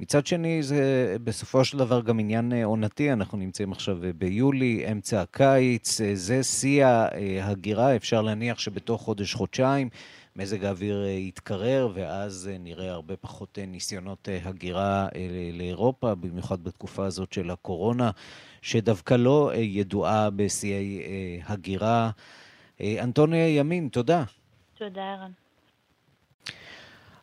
[0.00, 6.00] מצד שני, זה בסופו של דבר גם עניין עונתי, אנחנו נמצאים עכשיו ביולי, אמצע הקיץ,
[6.14, 9.88] זה שיא ההגירה, אפשר להניח שבתוך חודש-חודשיים
[10.36, 15.08] מזג האוויר יתקרר, ואז נראה הרבה פחות ניסיונות הגירה
[15.52, 18.10] לאירופה, במיוחד בתקופה הזאת של הקורונה,
[18.62, 21.02] שדווקא לא ידועה בשיאי
[21.46, 22.10] הגירה.
[22.80, 24.24] אנטוניה ימין, תודה.
[24.78, 25.45] תודה, ערן.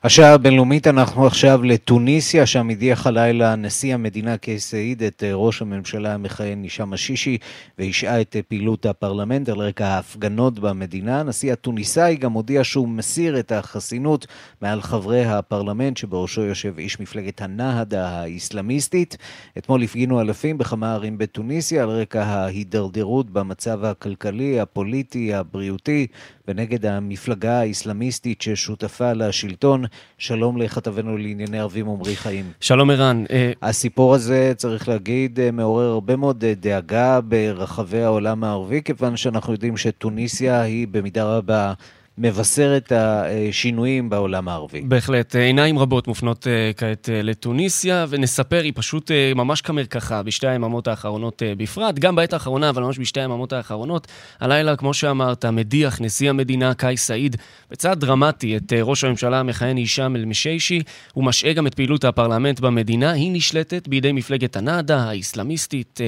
[0.05, 6.13] השעה הבינלאומית, אנחנו עכשיו לטוניסיה, שם הדיח הלילה נשיא המדינה קייס סעיד את ראש הממשלה
[6.13, 7.37] המכהן הישאם א-שישי
[7.79, 11.19] והשעה את פעילות הפרלמנט על רקע ההפגנות במדינה.
[11.19, 14.27] הנשיא הטוניסאי גם הודיע שהוא מסיר את החסינות
[14.61, 19.17] מעל חברי הפרלמנט שבראשו יושב איש מפלגת הנהדה האיסלאמיסטית.
[19.57, 26.07] אתמול הפגינו אלפים בכמה ערים בטוניסיה על רקע ההידרדרות במצב הכלכלי, הפוליטי, הבריאותי
[26.47, 29.85] ונגד המפלגה האיסלאמיסטית ששותפה לשלטון.
[30.17, 32.45] שלום לכתבנו לענייני ערבים עמרי חיים.
[32.59, 33.23] שלום ערן.
[33.61, 40.61] הסיפור הזה, צריך להגיד, מעורר הרבה מאוד דאגה ברחבי העולם הערבי, כיוון שאנחנו יודעים שטוניסיה
[40.61, 41.73] היא במידה רבה...
[42.17, 44.81] מבשר את השינויים בעולם הערבי.
[44.81, 45.35] בהחלט.
[45.35, 46.47] עיניים רבות מופנות
[46.77, 52.83] כעת לטוניסיה, ונספר, היא פשוט ממש כמרקחה בשתי היממות האחרונות בפרט, גם בעת האחרונה, אבל
[52.83, 54.07] ממש בשתי היממות האחרונות.
[54.39, 57.35] הלילה, כמו שאמרת, מדיח נשיא המדינה קאי סעיד
[57.71, 60.81] בצעד דרמטי את ראש הממשלה המכהן הישאם אל-משיישי,
[61.13, 63.11] הוא משעה גם את פעילות הפרלמנט במדינה.
[63.11, 65.99] היא נשלטת בידי מפלגת הנאדה, האסלאמיסטית,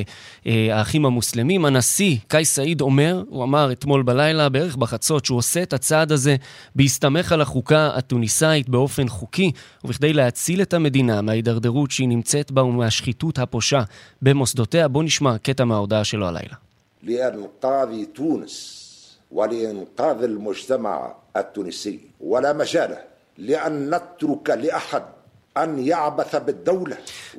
[0.46, 1.66] האחים המוסלמים.
[1.66, 6.13] הנשיא קאי סעיד אומר, הוא אמר אתמול בלילה, בערך בחצות, שהוא עושה את הצעד הצעד
[6.13, 6.37] הזה
[6.75, 9.53] בהסתמך על החוקה הטוניסאית באופן חוקי,
[9.85, 13.83] ובכדי להציל את המדינה מההידרדרות שהיא נמצאת בה ומהשחיתות הפושה
[14.23, 14.89] במוסדותיה.
[14.89, 16.55] בואו נשמע קטע מההודעה שלו הלילה.
[17.03, 18.81] لإنقاذ تونس
[19.33, 22.95] ولإنقاذ المجتمع التونسي ولا مجال
[23.39, 25.03] لأن نترك لأحد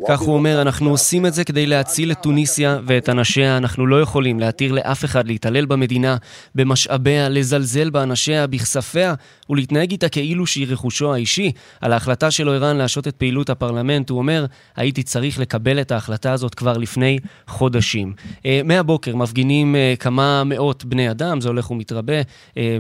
[0.09, 3.57] כך הוא אומר, אנחנו עושים את זה כדי להציל את טוניסיה ואת אנשיה.
[3.57, 6.17] אנחנו לא יכולים להתיר לאף אחד להתעלל במדינה,
[6.55, 9.15] במשאביה, לזלזל באנשיה, בכספיה,
[9.51, 11.53] ולהתנהג איתה כאילו שהיא רכושו האישי.
[11.81, 16.33] על ההחלטה שלו ערן להשעות את פעילות הפרלמנט, הוא אומר, הייתי צריך לקבל את ההחלטה
[16.33, 18.13] הזאת כבר לפני חודשים.
[18.65, 22.15] מהבוקר מפגינים כמה מאות בני אדם, זה הולך ומתרבה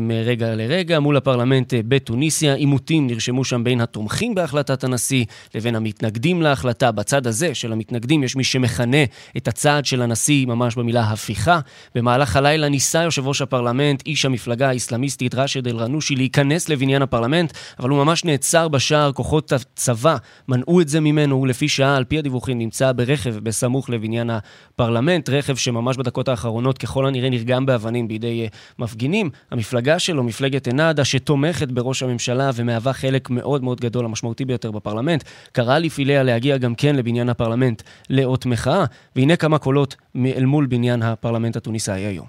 [0.00, 2.54] מרגע לרגע, מול הפרלמנט בטוניסיה.
[2.54, 6.92] עימותים נרשמו שם בין התומכים בהחלטת הנשיא לבין המתנגדים להחלטה.
[6.92, 9.04] בצד הזה של המתנגדים יש מי שמכנה
[9.36, 11.60] את הצעד של הנשיא ממש במילה הפיכה.
[11.94, 17.90] במהלך הלילה ניסה יושב ראש הפרלמנט, איש המפלגה האסלאמיסטית ראשד אל-ע'נושי, להיכנס לבניין הפרלמנט, אבל
[17.90, 20.16] הוא ממש נעצר בשער, כוחות הצבא
[20.48, 25.56] מנעו את זה ממנו, ולפי שעה, על פי הדיווחים, נמצא ברכב בסמוך לבניין הפרלמנט, רכב
[25.56, 29.30] שממש בדקות האחרונות ככל הנראה נרגם באבנים בידי מפגינים.
[29.50, 35.15] המפלגה שלו, מפלגת א-נהדה, שתומכת בראש הממשלה ומהווה חלק מאוד מאוד גדול, המשמעותי ביותר בפרלמנט,
[35.51, 41.01] קרא לפעיליה להגיע גם כן לבניין הפרלמנט לאות מחאה, והנה כמה קולות אל מול בניין
[41.01, 42.27] הפרלמנט התוניסאי היום.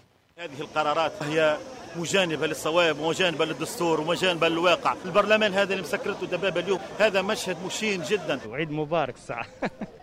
[1.97, 8.03] مجانبة للصواب ومجانبة للدستور ومجانبة للواقع البرلمان هذا اللي مسكرته دبابة اليوم هذا مشهد مشين
[8.03, 9.15] جدا وعيد مبارك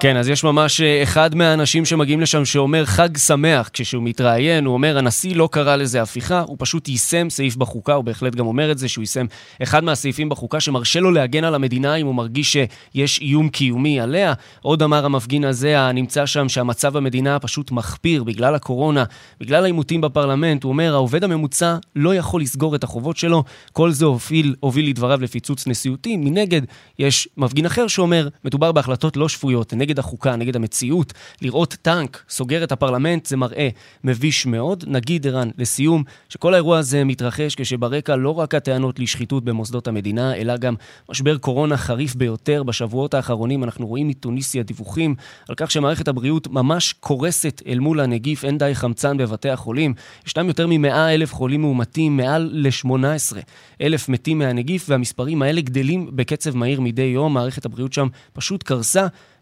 [0.00, 4.74] כן, אז יש ממש אה, אחד מהאנשים שמגיעים לשם שאומר חג שמח כשהוא מתראיין, הוא
[4.74, 8.70] אומר, הנשיא לא קרא לזה הפיכה, הוא פשוט יישם סעיף בחוקה, הוא בהחלט גם אומר
[8.70, 9.26] את זה, שהוא יישם
[9.62, 14.32] אחד מהסעיפים בחוקה שמרשה לו להגן על המדינה אם הוא מרגיש שיש איום קיומי עליה.
[14.62, 19.04] עוד אמר המפגין הזה, הנמצא שם, שהמצב במדינה פשוט מחפיר בגלל הקורונה,
[19.40, 24.04] בגלל העימותים בפרלמנט, הוא אומר, העובד הממוצע לא יכול לסגור את החובות שלו, כל זה
[24.04, 26.16] הוביל, הוביל לדבריו לפיצוץ נשיאותי.
[26.16, 26.62] מנגד,
[26.98, 31.12] יש מפגין אחר שאומר, מדובר בהחלטה בהחלטות לא שפויות, נגד החוקה, נגד המציאות.
[31.42, 33.68] לראות טנק סוגר את הפרלמנט זה מראה
[34.04, 34.84] מביש מאוד.
[34.86, 40.56] נגיד, ערן, לסיום, שכל האירוע הזה מתרחש כשברקע לא רק הטענות לשחיתות במוסדות המדינה, אלא
[40.56, 40.74] גם
[41.10, 42.62] משבר קורונה חריף ביותר.
[42.62, 45.14] בשבועות האחרונים אנחנו רואים מתוניסיה דיווחים
[45.48, 49.94] על כך שמערכת הבריאות ממש קורסת אל מול הנגיף, אין די חמצן בבתי החולים.
[50.26, 53.36] ישנם יותר מ-100 אלף חולים מאומתים, מעל ל-18
[53.80, 57.34] אלף מתים מהנגיף, והמספרים האלה גדלים בקצב מהיר מדי יום.
[57.34, 58.77] מערכת הבריאות שם פשוט קרסה.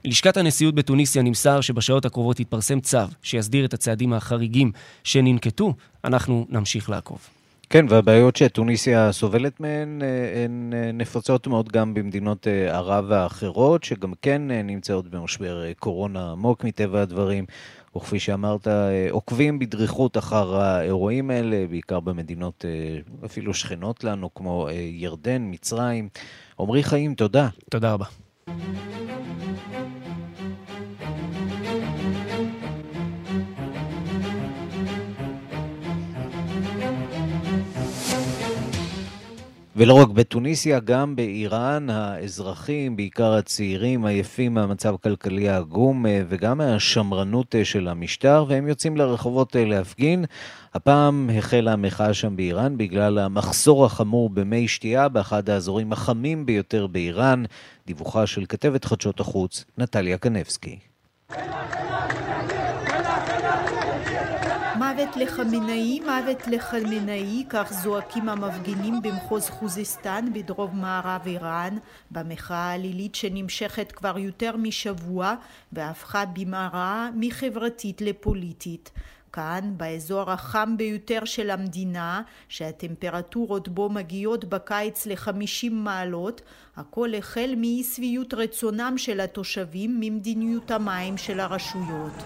[0.05, 4.73] לשכת הנשיאות בתוניסיה נמסר שבשעות הקרובות יתפרסם צו שיסדיר את הצעדים החריגים
[5.05, 5.75] שננקטו.
[6.05, 7.19] אנחנו נמשיך לעקוב.
[7.71, 13.85] כן, והבעיות שטוניסיה סובלת מהן אה, הן אה, נפוצות מאוד גם במדינות אה, ערב האחרות,
[13.85, 17.45] שגם כן נמצאות במשבר קורונה עמוק מטבע הדברים.
[17.97, 18.69] וכפי שאמרת,
[19.11, 22.65] עוקבים בדריכות אחר האירועים האלה, בעיקר במדינות
[23.25, 26.09] אפילו שכנות לנו, כמו ירדן, מצרים.
[26.61, 27.49] עמרי חיים, תודה.
[27.71, 28.07] תודה רבה.
[39.79, 47.55] ולא רק בתוניסיה, גם באיראן האזרחים, בעיקר הצעירים, עייפים מהמצב הכלכלי העגום אה, וגם מהשמרנות
[47.55, 50.25] אה, של המשטר, והם יוצאים לרחובות אה, להפגין.
[50.75, 57.45] הפעם החלה המחאה שם באיראן בגלל המחסור החמור במי שתייה באחד האזורים החמים ביותר באיראן.
[57.87, 60.79] דיווחה של כתבת חדשות החוץ, נטליה קנבסקי.
[64.97, 71.77] מוות לחמינאי, מוות לחמינאי, כך זועקים המפגינים במחוז חוזיסטן בדרום מערב איראן,
[72.11, 75.35] במחאה העלילית שנמשכת כבר יותר משבוע
[75.73, 78.91] והפכה במהרה מחברתית לפוליטית.
[79.33, 86.41] כאן, באזור החם ביותר של המדינה, שהטמפרטורות בו מגיעות בקיץ ל-50 מעלות,
[86.77, 92.23] הכל החל מאי שביעות רצונם של התושבים ממדיניות המים של הרשויות.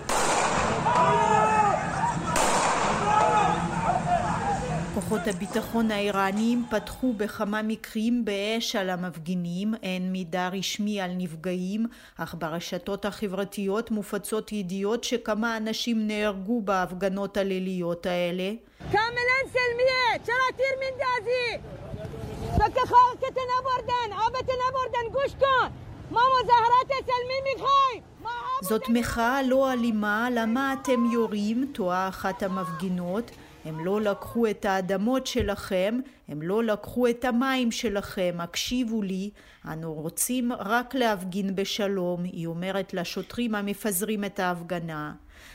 [4.94, 12.34] כוחות הביטחון האיראניים פתחו בכמה מקרים באש על המפגינים, אין מידע רשמי על נפגעים, אך
[12.38, 18.52] ברשתות החברתיות מופצות ידיעות שכמה אנשים נהרגו בהפגנות הליליות האלה.
[28.62, 31.70] זאת מחאה לא אלימה, למה אתם יורים?
[31.72, 33.30] תוהה אחת המפגינות.
[33.64, 39.30] הם לא לקחו את האדמות שלכם, הם לא לקחו את המים שלכם, הקשיבו לי,
[39.72, 45.12] אנו רוצים רק להפגין בשלום, היא אומרת לשוטרים המפזרים את ההפגנה.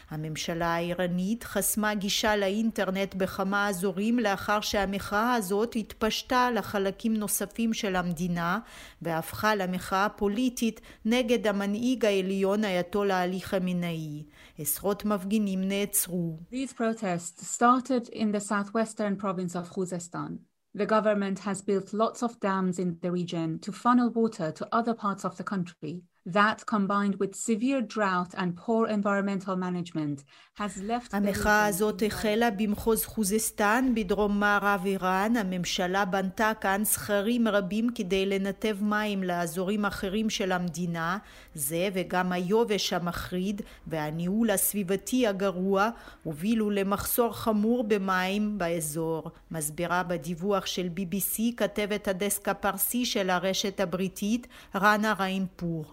[0.10, 8.60] הממשלה האיראנית חסמה גישה לאינטרנט בכמה אזורים לאחר שהמחאה הזאת התפשטה לחלקים נוספים של המדינה
[9.02, 14.24] והפכה למחאה פוליטית נגד המנהיג העליון אייתולה עלי חמינאי.
[14.59, 16.39] עשרות מפגינים נעצרו.
[16.51, 20.39] These protests started in the southwestern province of Khuzestan.
[20.75, 24.95] The government has built lots of dams in the region to funnel water to other
[24.95, 26.03] parts of the country.
[26.28, 30.24] That combined with severe drought and poor environmental management
[30.58, 31.14] has left...
[31.14, 35.38] המחאה הזאת החלה במחוז חוזסטן בדרום מערב איראן.
[35.38, 41.18] הממשלה בנתה כאן סכרים רבים כדי לנתב מים לאזורים אחרים של המדינה.
[41.56, 45.90] זה וגם היובש המחריד והניהול הסביבתי הגרוע
[46.24, 49.32] הובילו למחסור חמור במים באזור.
[49.52, 55.86] מסבירה בדיווח של BBC כתבת הדסק הפרסי של הרשת הבריטית רנה ריינפור.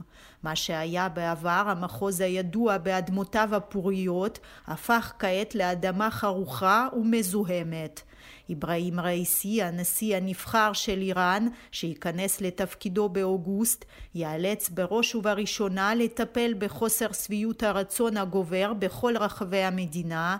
[0.42, 8.02] מה שהיה בעבר המחוז הידוע באדמותיו הפוריות הפך כעת לאדמה חרוכה ומזוהמת.
[8.50, 17.62] אברהים ראיסי, הנשיא הנבחר של איראן, שייכנס לתפקידו באוגוסט, ייאלץ בראש ובראשונה לטפל בחוסר שביעות
[17.62, 20.36] הרצון הגובר בכל רחבי המדינה,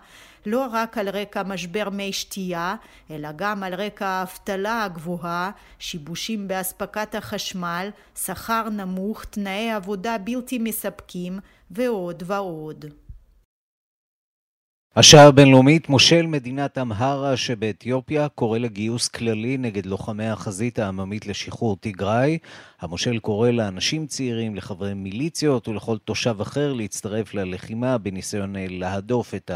[0.46, 2.76] לא רק על רקע משבר מי שתייה,
[3.10, 7.90] אלא גם על רקע האבטלה הגבוהה, שיבושים באספקת החשמל,
[8.24, 11.38] שכר נמוך, תנאי עבודה בלתי מספקים
[11.70, 12.84] ועוד ועוד.
[14.96, 22.38] השעה הבינלאומית, מושל מדינת אמהרה שבאתיופיה קורא לגיוס כללי נגד לוחמי החזית העממית לשחרור תיגראי.
[22.80, 29.50] המושל קורא לאנשים צעירים, לחברי מיליציות ולכל תושב אחר להצטרף ללחימה בניסיון להדוף את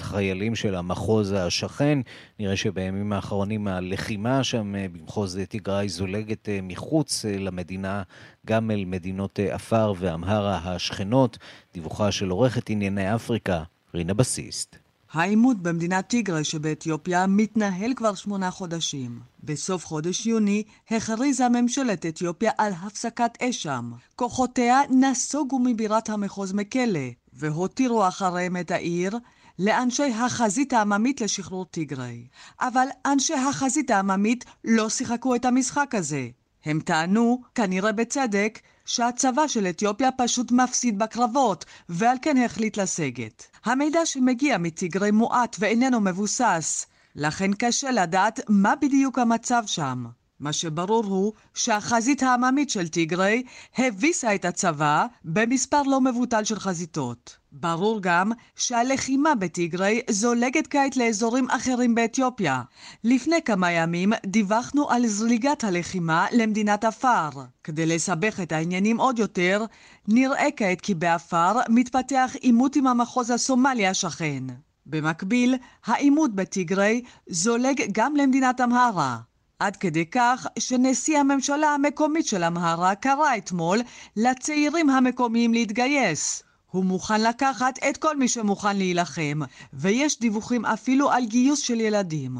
[0.00, 1.98] החיילים של המחוז השכן.
[2.38, 8.02] נראה שבימים האחרונים הלחימה שם במחוז תיגראי זולגת מחוץ למדינה,
[8.46, 11.38] גם אל מדינות עפר ואמהרה השכנות.
[11.74, 13.62] דיווחה של עורכת ענייני אפריקה,
[13.94, 14.76] רינה בסיסט.
[15.12, 19.20] העימות במדינת טיגרי שבאתיופיה מתנהל כבר שמונה חודשים.
[19.44, 23.92] בסוף חודש יוני הכריזה ממשלת אתיופיה על הפסקת אש שם.
[24.16, 29.18] כוחותיה נסוגו מבירת המחוז מקלה, והותירו אחריהם את העיר
[29.58, 32.26] לאנשי החזית העממית לשחרור טיגרי.
[32.60, 36.28] אבל אנשי החזית העממית לא שיחקו את המשחק הזה.
[36.64, 43.46] הם טענו, כנראה בצדק, שהצבא של אתיופיה פשוט מפסיד בקרבות, ועל כן החליט לסגת.
[43.64, 50.04] המידע שמגיע מטיגרי מועט ואיננו מבוסס, לכן קשה לדעת מה בדיוק המצב שם.
[50.40, 53.42] מה שברור הוא שהחזית העממית של טיגרי
[53.78, 57.36] הביסה את הצבא במספר לא מבוטל של חזיתות.
[57.52, 62.62] ברור גם שהלחימה בטיגרי זולגת כעת לאזורים אחרים באתיופיה.
[63.04, 67.28] לפני כמה ימים דיווחנו על זליגת הלחימה למדינת עפר.
[67.64, 69.64] כדי לסבך את העניינים עוד יותר,
[70.08, 74.44] נראה כעת כי בעפר מתפתח עימות עם המחוז הסומלי השכן.
[74.86, 75.54] במקביל,
[75.86, 79.18] העימות בטיגרי זולג גם למדינת אמהרה.
[79.58, 83.78] עד כדי כך שנשיא הממשלה המקומית של אמהרה קרא אתמול
[84.16, 86.42] לצעירים המקומיים להתגייס.
[86.70, 89.40] הוא מוכן לקחת את כל מי שמוכן להילחם,
[89.72, 92.36] ויש דיווחים אפילו על גיוס של ילדים.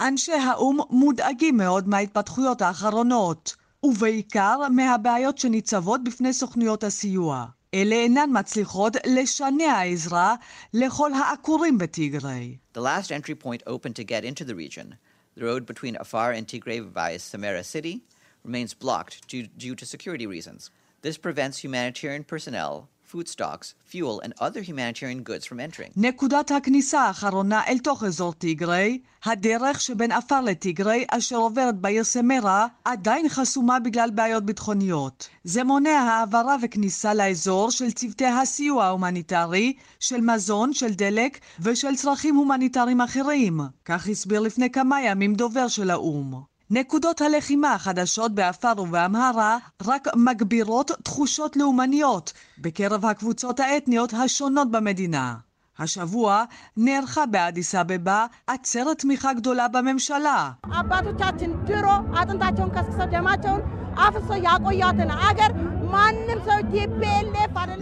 [0.00, 7.46] אנשי האו"ם מודאגים מאוד מההתפתחויות האחרונות, ובעיקר מהבעיות שניצבות בפני סוכנויות הסיוע.
[7.74, 10.34] אלה אינן מצליחות לשנע עזרה
[10.74, 12.56] לכל העקורים בטיגרי.
[12.76, 14.94] The last entry point open to get into the region
[15.36, 18.00] The road between Afar and Tigray via Samara city
[18.42, 20.70] remains blocked due, due to security reasons.
[21.02, 23.28] This prevents humanitarian personnel food
[23.90, 25.92] fuel and other humanitarian goods from entering.
[25.96, 32.66] נקודת הכניסה האחרונה אל תוך אזור טיגרי, הדרך שבין אפר לטיגרי אשר עוברת בעיר סמרה,
[32.84, 35.28] עדיין חסומה בגלל בעיות ביטחוניות.
[35.44, 42.34] זה מונע העברה וכניסה לאזור של צוותי הסיוע ההומניטרי, של מזון, של דלק ושל צרכים
[42.36, 43.60] הומניטריים אחרים.
[43.84, 46.55] כך הסביר לפני כמה ימים דובר של האו"ם.
[46.70, 55.34] נקודות הלחימה החדשות באפר ובאמהרה רק מגבירות תחושות לאומניות בקרב הקבוצות האתניות השונות במדינה.
[55.78, 56.44] השבוע
[56.76, 60.50] נערכה באדיס אבבה עצרת תמיכה גדולה בממשלה.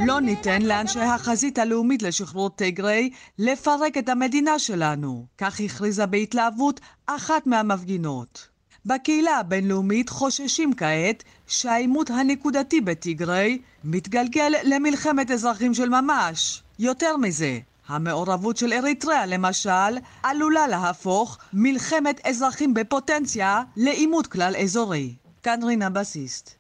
[0.07, 5.27] לא ניתן לאנשי החזית הלאומית לשחרור טיגרי לפרק את המדינה שלנו.
[5.39, 8.54] כך הכריזה בהתלהבות אחת מהמפגינות.
[8.87, 16.63] בקהילה הבינלאומית חוששים כעת שהעימות הנקודתי בטיגרי מתגלגל למלחמת אזרחים של ממש.
[16.79, 25.15] יותר מזה, המעורבות של אריתריאה למשל עלולה להפוך מלחמת אזרחים בפוטנציה לעימות כלל אזורי.
[25.43, 26.55] כאן רינה בסיסט.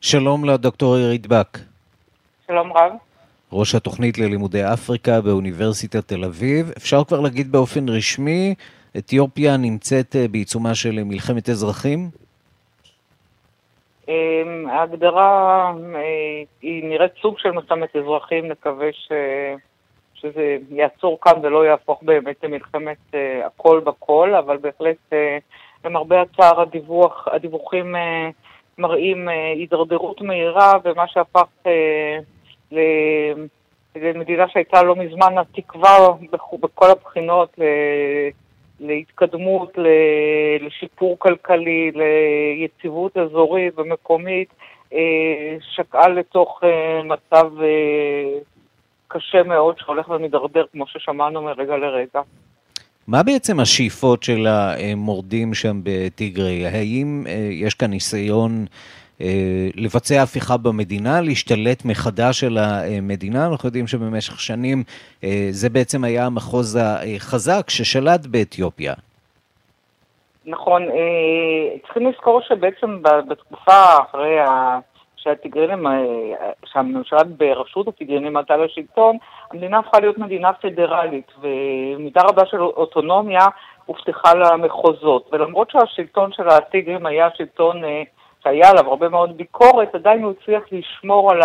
[0.00, 1.58] שלום לדוקטור עירית בק.
[2.46, 2.92] שלום רב.
[3.52, 6.70] ראש התוכנית ללימודי אפריקה באוניברסיטת תל אביב.
[6.76, 8.54] אפשר כבר להגיד באופן רשמי
[8.98, 12.10] אתיופיה נמצאת אה, בעיצומה של מלחמת אזרחים?
[14.08, 19.12] אמ, ההגדרה אה, היא נראית סוג של מלחמת אזרחים, נקווה ש...
[20.14, 24.96] שזה יעצור כאן ולא יהפוך באמת למלחמת אה, הכל בכל, אבל בהחלט
[25.84, 27.94] למרבה הצער הדיווח, הדיווחים
[28.78, 31.46] מראים הידרדרות מהירה ומה שהפך
[33.96, 36.08] למדינה שהייתה לא מזמן התקווה
[36.60, 37.58] בכל הבחינות
[38.80, 39.78] להתקדמות,
[40.60, 44.48] לשיפור כלכלי, ליציבות אזורית ומקומית,
[44.92, 48.38] אה, שקעה לתוך אה, מצב אה,
[49.08, 52.20] קשה מאוד שהולך ומידרדר, כמו ששמענו מרגע לרגע.
[53.06, 56.66] מה בעצם השאיפות של המורדים שם בטיגרי?
[56.66, 58.66] האם יש כאן ניסיון
[59.76, 63.46] לבצע הפיכה במדינה, להשתלט מחדש על המדינה.
[63.46, 64.82] אנחנו יודעים שבמשך שנים
[65.24, 68.94] אה, זה בעצם היה המחוז החזק ששלט באתיופיה.
[70.46, 74.36] נכון, אה, צריכים לזכור שבעצם בתקופה אחרי
[75.16, 75.86] שהטיגרינים,
[76.64, 79.16] שהממשלה בראשות הטיגרינים עלתה לשלטון,
[79.50, 83.46] המדינה הפכה להיות מדינה פדרלית, ומידה רבה של אוטונומיה
[83.86, 85.28] הובטחה למחוזות.
[85.32, 87.82] ולמרות שהשלטון של הטיגרים היה שלטון
[88.42, 91.42] שהיה עליו הרבה מאוד ביקורת, עדיין הוא הצליח לשמור על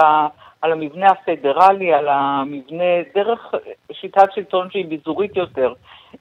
[0.64, 2.84] על המבנה הפדרלי, על המבנה,
[3.16, 3.54] דרך
[3.92, 5.74] שיטת שלטון שהיא ביזורית יותר.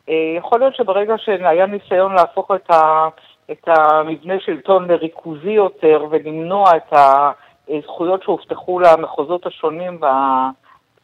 [0.09, 3.09] אה, יכול להיות שברגע שהיה ניסיון להפוך את, ה,
[3.51, 6.93] את המבנה שלטון לריכוזי יותר ולמנוע את
[7.69, 10.07] הזכויות שהובטחו למחוזות השונים ב...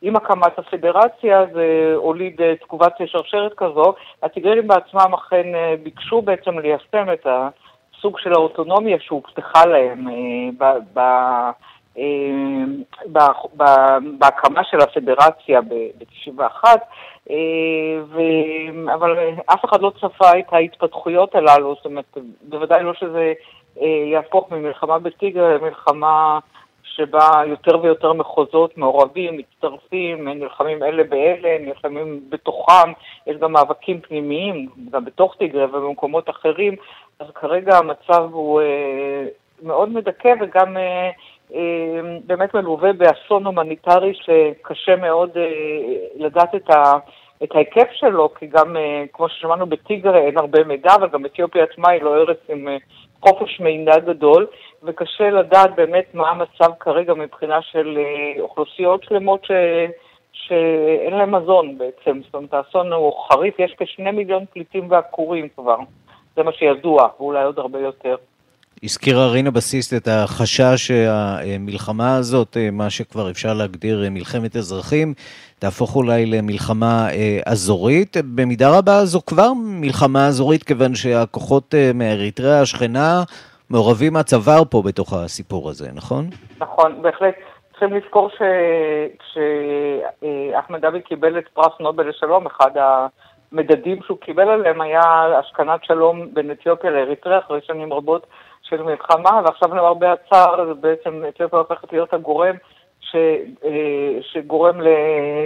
[0.02, 3.94] עם הקמת הפדרציה זה הוליד אה, תגובת שרשרת כזו.
[4.22, 7.26] הטיגרינים בעצמם אכן אה, ביקשו בעצם ליישם את
[7.98, 10.06] הסוג של האוטונומיה שהובטחה להם
[10.58, 11.20] ב...
[14.18, 16.64] בהקמה של הפדרציה ב-91,
[18.08, 18.20] ו...
[18.94, 23.32] אבל אף אחד לא צפה את ההתפתחויות הללו, זאת אומרת, בוודאי לא שזה
[24.12, 26.38] יהפוך ממלחמה בטיגר למלחמה
[26.98, 32.92] שבה יותר ויותר מחוזות מעורבים, מצטרפים, נלחמים אלה באלה, נלחמים בתוכם,
[33.26, 36.74] יש גם מאבקים פנימיים, גם בתוך טיגרי ובמקומות אחרים,
[37.18, 39.24] אז כרגע המצב הוא אה,
[39.62, 41.10] מאוד מדכא וגם אה,
[41.54, 45.44] אה, באמת מלווה באסון הומניטרי שקשה מאוד אה,
[46.16, 46.98] לדעת את ה...
[47.42, 51.64] את ההיקף שלו, כי גם, אה, כמו ששמענו בטיגרי, אין הרבה מידע, אבל גם אתיופיה
[51.64, 52.68] עצמה היא לא ארץ עם
[53.20, 54.46] חופש מידע גדול,
[54.82, 57.98] וקשה לדעת באמת מה המצב כרגע מבחינה של
[58.40, 59.50] אוכלוסיות שלמות ש...
[60.32, 62.20] שאין להם מזון בעצם.
[62.24, 65.76] זאת אומרת, האסון הוא חריף, יש כשני מיליון פליטים ועקורים כבר.
[66.36, 68.16] זה מה שידוע, ואולי עוד הרבה יותר.
[68.82, 75.14] הזכירה רינה בסיסט את החשש שהמלחמה הזאת, מה שכבר אפשר להגדיר מלחמת אזרחים,
[75.58, 77.08] תהפוך אולי למלחמה
[77.46, 78.16] אזורית.
[78.34, 83.22] במידה רבה זו כבר מלחמה אזורית, כיוון שהכוחות מאריתריאה השכנה
[83.70, 86.26] מעורבים מהצוואר פה בתוך הסיפור הזה, נכון?
[86.58, 87.34] נכון, בהחלט.
[87.70, 88.30] צריכים לזכור
[89.18, 92.70] כשאחמד דוד קיבל את פרס נובל לשלום, אחד
[93.52, 95.02] המדדים שהוא קיבל עליהם היה
[95.38, 98.26] השכנת שלום בין אתיופיה לאריתריאה אחרי שנים רבות
[98.68, 102.54] של מלחמה, ועכשיו למרבה הצער בעצם אתיופיה הופכת להיות הגורם
[103.00, 103.16] ש,
[103.64, 104.80] אה, שגורם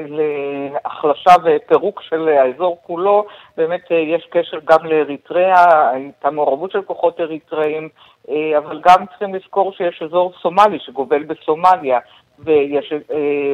[0.09, 3.27] להחלשה ופירוק של האזור כולו.
[3.57, 7.89] באמת אה, יש קשר גם לאריתריאה, הייתה מעורבות של כוחות אריתראים,
[8.29, 11.99] אה, אבל גם צריכים לזכור שיש אזור סומלי שגובל בסומליה.
[12.45, 12.93] ויש,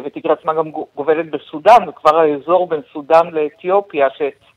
[0.05, 4.09] ותגרה עצמה גם גובלת בסודאן, וכבר האזור בין סודאן לאתיופיה.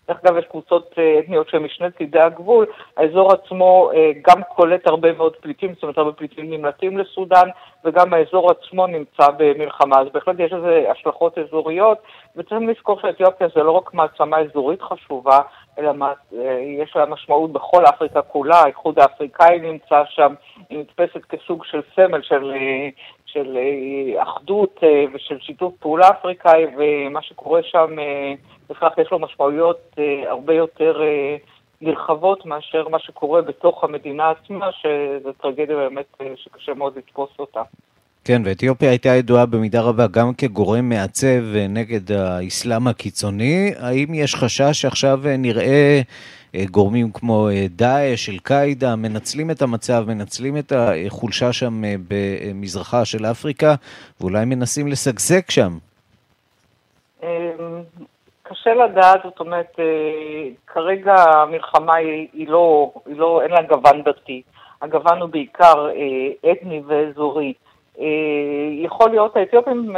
[0.07, 2.65] דרך אגב, יש קבוצות אה, אתניות שהן משני צידי הגבול,
[2.97, 7.49] האזור עצמו אה, גם קולט הרבה מאוד פליטים, זאת אומרת, הרבה פליטים נמלטים לסודאן,
[7.85, 11.97] וגם האזור עצמו נמצא במלחמה, אז בהחלט יש לזה השלכות אזוריות,
[12.35, 15.39] וצריכים לזכור שאתיופיה זה לא רק מעצמה אזורית חשובה,
[15.79, 15.91] אלא
[16.39, 20.33] אה, יש לה משמעות בכל אפריקה כולה, האיחוד האפריקאי נמצא שם,
[20.69, 22.53] היא נתפסת כסוג של סמל של,
[23.33, 23.57] של
[24.17, 24.79] אחדות
[25.13, 27.95] ושל שיתוף פעולה אפריקאי, ומה שקורה שם
[28.71, 31.35] בכך יש לו משמעויות אה, הרבה יותר אה,
[31.81, 37.61] נרחבות מאשר מה שקורה בתוך המדינה עצמה, שזו טרגדיה באמת אה, שקשה מאוד לתפוס אותה.
[38.25, 43.71] כן, ואתיופיה הייתה ידועה במידה רבה גם כגורם מעצב נגד האסלאם הקיצוני.
[43.79, 46.01] האם יש חשש שעכשיו נראה
[46.71, 53.75] גורמים כמו דאעש, אל-קאעידה, מנצלים את המצב, מנצלים את החולשה שם במזרחה של אפריקה,
[54.21, 55.77] ואולי מנסים לשגשג שם?
[57.23, 57.27] אמ,
[58.43, 64.41] קשה לדעת, זאת אומרת, אה, כרגע המלחמה היא, לא, היא לא, אין לה גוון דתי.
[64.81, 67.53] הגוון הוא בעיקר אה, אתני ואזורי.
[67.99, 68.05] אה,
[68.83, 69.95] יכול להיות, האתיופים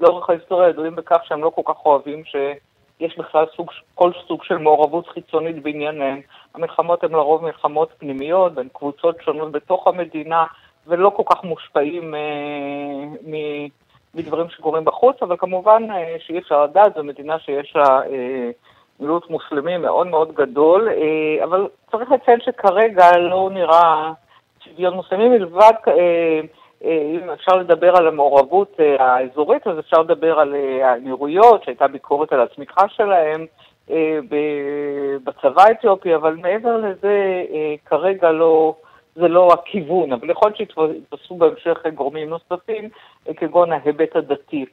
[0.00, 2.22] לאורך ההיסטוריה ידועים בכך שהם לא כל כך אוהבים
[2.98, 6.20] שיש בכלל סוג, כל סוג של מעורבות חיצונית בענייניהם.
[6.54, 10.44] המלחמות הן לרוב מלחמות פנימיות בין קבוצות שונות בתוך המדינה
[10.86, 12.14] ולא כל כך מושפעים
[13.26, 13.34] מ...
[14.16, 18.50] מדברים שקורים בחוץ, אבל כמובן אה, שאי אפשר לדעת, זו מדינה שיש לה אה,
[19.00, 24.12] מיעוט מוסלמי מאוד מאוד גדול, אה, אבל צריך לציין שכרגע לא נראה
[24.64, 25.72] שוויון מוסלמי מלבד,
[26.84, 32.88] אם אפשר לדבר על המעורבות האזורית, אז אפשר לדבר על האמירויות, שהייתה ביקורת על הצמיחה
[32.88, 33.46] שלהם.
[35.24, 37.44] בצבא האתיופי, אבל מעבר לזה
[37.84, 38.74] כרגע לא,
[39.14, 42.88] זה לא הכיוון, אבל יכול להיות שיתפסו בהמשך גורמים נוספים,
[43.36, 44.64] כגון ההיבט הדתי.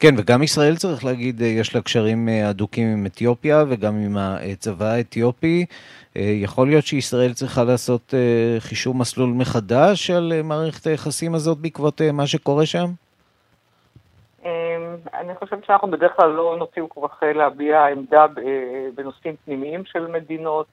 [0.00, 5.66] כן, וגם ישראל, צריך להגיד, יש לה קשרים הדוקים עם אתיופיה וגם עם הצבא האתיופי.
[6.16, 8.14] יכול להיות שישראל צריכה לעשות
[8.58, 12.86] חישוב מסלול מחדש על מערכת היחסים הזאת בעקבות מה שקורה שם?
[15.14, 18.26] אני חושבת שאנחנו בדרך כלל לא נוטים כל כך להביע עמדה
[18.94, 20.66] בנושאים פנימיים של מדינות.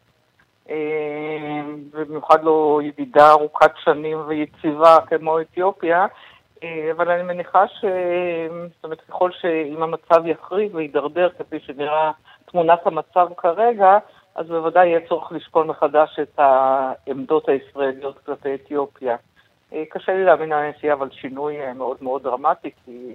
[1.92, 6.08] ובמיוחד אה, לא ידידה ארוכת שנים ויציבה כמו אתיופיה, אה,
[6.92, 7.86] אבל אני מניחה ש...
[8.76, 12.12] זאת אומרת, ככל שאם המצב יחריב וידרדר כפי שנראה
[12.46, 13.98] תמונת המצב כרגע,
[14.36, 19.16] אז בוודאי יהיה צורך לשקול מחדש את העמדות הישראליות כלפי אתיופיה.
[19.90, 23.14] קשה לי להאמין שיהיה אבל שינוי מאוד מאוד דרמטי, כי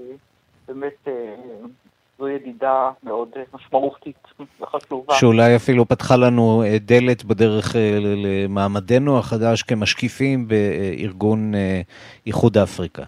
[0.68, 1.08] באמת
[2.18, 4.28] זו ידידה מאוד משמעותית
[4.60, 5.14] וחשובה.
[5.14, 11.52] שאולי אפילו פתחה לנו דלת בדרך למעמדנו החדש כמשקיפים בארגון
[12.26, 13.02] איחוד אפריקה.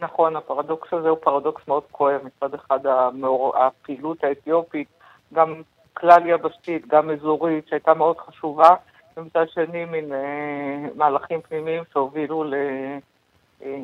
[0.00, 2.20] נכון, הפרדוקס הזה הוא פרדוקס מאוד כואב.
[2.24, 3.56] מצד אחד המאור...
[3.56, 4.88] הפעילות האתיופית,
[5.34, 5.54] גם
[5.94, 8.68] כלל יבשתית, גם אזורית, שהייתה מאוד חשובה,
[9.16, 12.54] ומצד שני מין אה, מהלכים פנימיים שהובילו ל...
[13.64, 13.76] אה,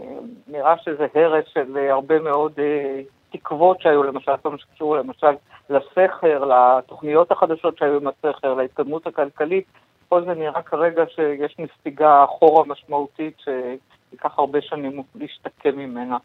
[0.48, 3.00] נראה שזה הרס של הרבה מאוד אה,
[3.32, 5.34] תקוות שהיו, למשל, כל מה שקשור למשל
[5.70, 9.64] לסכר, לתוכניות החדשות שהיו עם הסכר, להתקדמות הכלכלית.
[10.08, 13.36] כל זה נראה כרגע שיש נסיגה אחורה משמעותית
[14.12, 16.16] שייקח הרבה שנים להשתקם ממנה.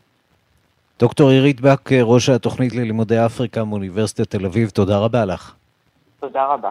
[0.99, 5.53] דוקטור עירית בק, ראש התוכנית ללימודי אפריקה מאוניברסיטת תל אביב, תודה רבה לך.
[6.19, 6.69] תודה רבה.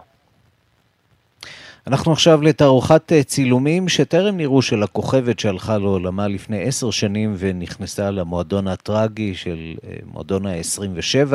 [1.86, 8.68] אנחנו עכשיו לתערוכת צילומים שטרם נראו של הכוכבת שהלכה לעולמה לפני עשר שנים ונכנסה למועדון
[8.68, 11.34] הטרגי של מועדון ה-27,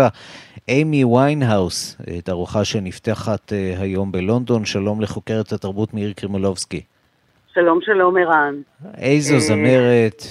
[0.67, 4.65] אימי ויינהאוס, תערוכה שנפתחת היום בלונדון.
[4.65, 6.81] שלום לחוקרת התרבות מאיר קרימולובסקי.
[7.53, 8.55] שלום, שלום, ערן.
[8.97, 10.21] איזו זמרת.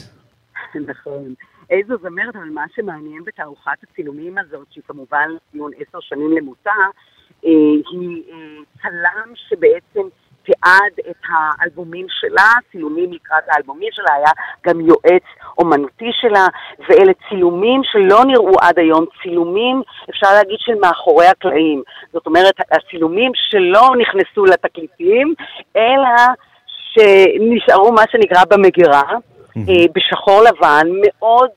[0.74, 1.34] נכון.
[1.70, 6.70] איזו זמרת, אבל מה שמעניין בתערוכת הצילומים הזאת, שהיא כמובן ציון עשר שנים למותה,
[7.42, 8.22] היא
[8.82, 10.08] צלם שבעצם
[10.42, 14.30] תיעד את האלבומים שלה, צילומים לקראת האלבומים שלה, היה
[14.66, 15.24] גם יועץ
[15.58, 16.46] אומנותי שלה,
[16.88, 21.82] ואלה צילומים שלא נראו עד היום, צילומים, אפשר להגיד, של מאחורי הקלעים.
[22.12, 25.34] זאת אומרת, הצילומים שלא נכנסו לתקליטים,
[25.76, 26.34] אלא
[26.92, 29.02] שנשארו מה שנקרא במגירה.
[29.02, 29.92] Mm-hmm.
[29.94, 31.50] בשחור לבן, מאוד,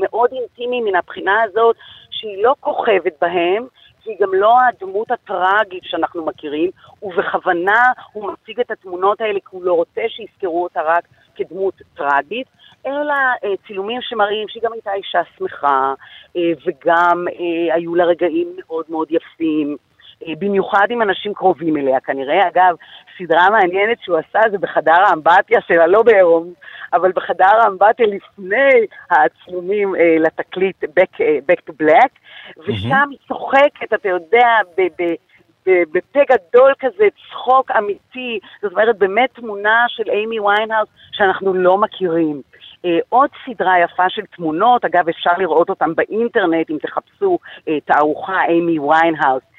[0.00, 1.76] מאוד אינטימי מן הבחינה הזאת
[2.10, 3.66] שהיא לא כוכבת בהם,
[4.04, 6.70] שהיא גם לא הדמות הטראגית שאנחנו מכירים,
[7.02, 7.82] ובכוונה
[8.12, 11.04] הוא מציג את התמונות האלה כי הוא לא רוצה שיזכרו אותה רק
[11.34, 12.46] כדמות טראגית,
[12.86, 15.94] אלא אה, צילומים שמראים שהיא גם הייתה אישה שמחה,
[16.36, 19.76] אה, וגם אה, היו לה רגעים מאוד מאוד יפים.
[20.38, 22.48] במיוחד עם אנשים קרובים אליה כנראה.
[22.48, 22.76] אגב,
[23.18, 26.52] סדרה מעניינת שהוא עשה זה בחדר האמבטיה שלה, לא בעירום,
[26.92, 32.10] אבל בחדר האמבטיה לפני הצילומים אה, לתקליט Back, Back to Black,
[32.58, 34.48] ושם היא צוחקת, אתה יודע,
[34.78, 34.82] ב...
[35.02, 35.14] ב
[35.66, 42.42] בפה גדול כזה, צחוק אמיתי, זאת אומרת באמת תמונה של אימי ויינהאוס שאנחנו לא מכירים.
[42.86, 48.44] Uh, עוד סדרה יפה של תמונות, אגב אפשר לראות אותן באינטרנט אם תחפשו אה, תערוכה
[48.44, 49.51] אימי ויינהאוס אה,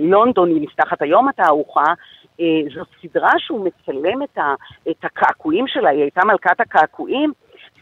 [0.00, 1.94] לונדון, היא נפתחת היום התערוכה,
[2.40, 4.54] אה, זאת סדרה שהוא מצלם את, ה,
[4.90, 7.32] את הקעקועים שלה, היא הייתה מלכת הקעקועים,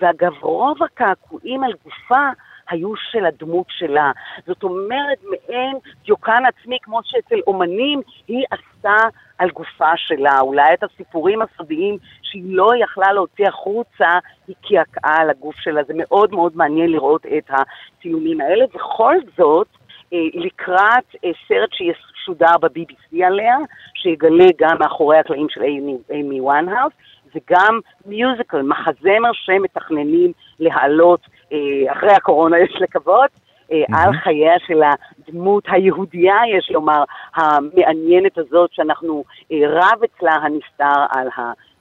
[0.01, 2.29] ואגב, רוב הקעקועים על גופה
[2.69, 4.13] היו של הדמות שלה.
[4.47, 8.97] זאת אומרת, מעין דיוקן עצמי, כמו שאצל אומנים, היא עשתה
[9.39, 10.41] על גופה שלה.
[10.41, 14.09] אולי את הסיפורים הסודיים שהיא לא יכלה להוציא החוצה,
[14.49, 15.85] היא קעקעה על הגוף שלה.
[15.85, 18.65] זה מאוד מאוד מעניין לראות את הצילומים האלה.
[18.75, 23.57] בכל זאת, אה, לקראת אה, סרט שישודר ב-BBC עליה,
[23.95, 25.63] שיגלה גם מאחורי הקלעים של
[26.11, 26.93] אימי וואנהאוס,
[27.35, 31.21] וגם מיוזיקל, מחזמר שמתכננים להעלות,
[31.53, 33.97] אה, אחרי הקורונה יש לקוות, mm-hmm.
[33.97, 41.29] על חייה של הדמות היהודייה, יש לומר, המעניינת הזאת, שאנחנו רב אצלה הנסתר על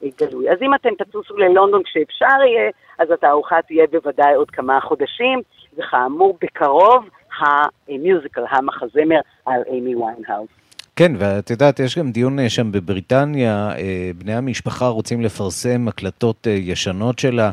[0.03, 0.49] הגלוי.
[0.49, 5.41] אז אם אתם תטוסו ללונדון כשאפשר יהיה, אז התערוכה תהיה בוודאי עוד כמה חודשים,
[5.77, 10.49] וכאמור, בקרוב ה musical, המחזמר על אימי ויינהאוס.
[10.95, 16.47] כן, ואת יודעת, יש גם דיון אה, שם בבריטניה, אה, בני המשפחה רוצים לפרסם הקלטות
[16.47, 17.51] אה, ישנות שלה.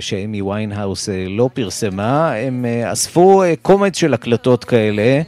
[0.00, 5.22] שאימי ויינהאוס לא פרסמה, הם אספו קומץ של הקלטות כאלה,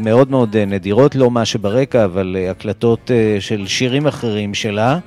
[0.00, 3.10] מאוד מאוד נדירות, לא מה שברקע, אבל הקלטות
[3.40, 4.98] של שירים אחרים שלה.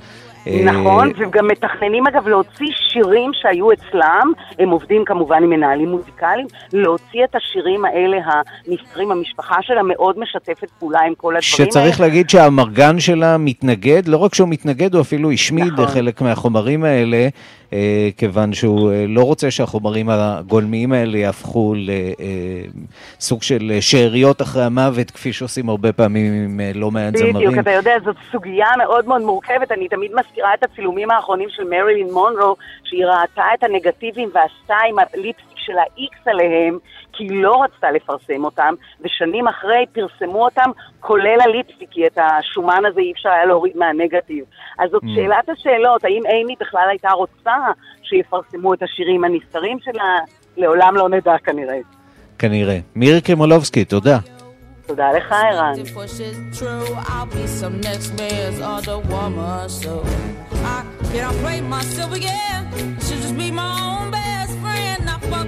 [0.46, 6.46] נכון, אה, וגם מתכננים אגב להוציא שירים שהיו אצלם, הם עובדים כמובן עם מנהלים מוזיקליים,
[6.72, 8.16] להוציא את השירים האלה
[8.66, 11.70] הנסתרים, המשפחה שלה מאוד משתפת פעולה עם כל הדברים האלה.
[11.70, 15.86] שצריך להגיד שהאמרגן שלה מתנגד, לא רק שהוא מתנגד, הוא אפילו השמיד נכון.
[15.86, 17.28] חלק מהחומרים האלה.
[17.72, 24.62] אה, כיוון שהוא אה, לא רוצה שהחומרים הגולמיים האלה יהפכו לסוג אה, של שאריות אחרי
[24.62, 27.34] המוות, כפי שעושים הרבה פעמים עם לא מעט זמרים.
[27.34, 29.72] בדיוק, אתה יודע, זאת סוגיה מאוד מאוד מורכבת.
[29.72, 34.96] אני תמיד מזכירה את הצילומים האחרונים של מרילין מונרו, שהיא ראתה את הנגטיבים ועשתה עם
[34.98, 36.78] הליפסטיק של ה-X עליהם,
[37.12, 42.82] כי היא לא רצתה לפרסם אותם, ושנים אחרי פרסמו אותם, כולל הליפסטיק, כי את השומן
[42.88, 44.44] הזה אי אפשר היה להוריד מהנגטיב.
[44.78, 45.06] אז זאת mm.
[45.14, 47.56] שאלת השאלות, האם אימי בכלל הייתה רוצה
[48.02, 50.18] שיפרסמו את השירים הנסתרים שלה?
[50.56, 51.78] לעולם לא נדע כנראה.
[52.38, 52.78] כנראה.
[52.96, 54.18] מירי קרימולובסקי, תודה.
[54.86, 55.72] תודה לך, ערן.
[60.62, 60.82] I
[61.12, 62.62] can't play myself again.
[62.98, 64.10] I should just be my own.
[64.12, 64.19] I fuck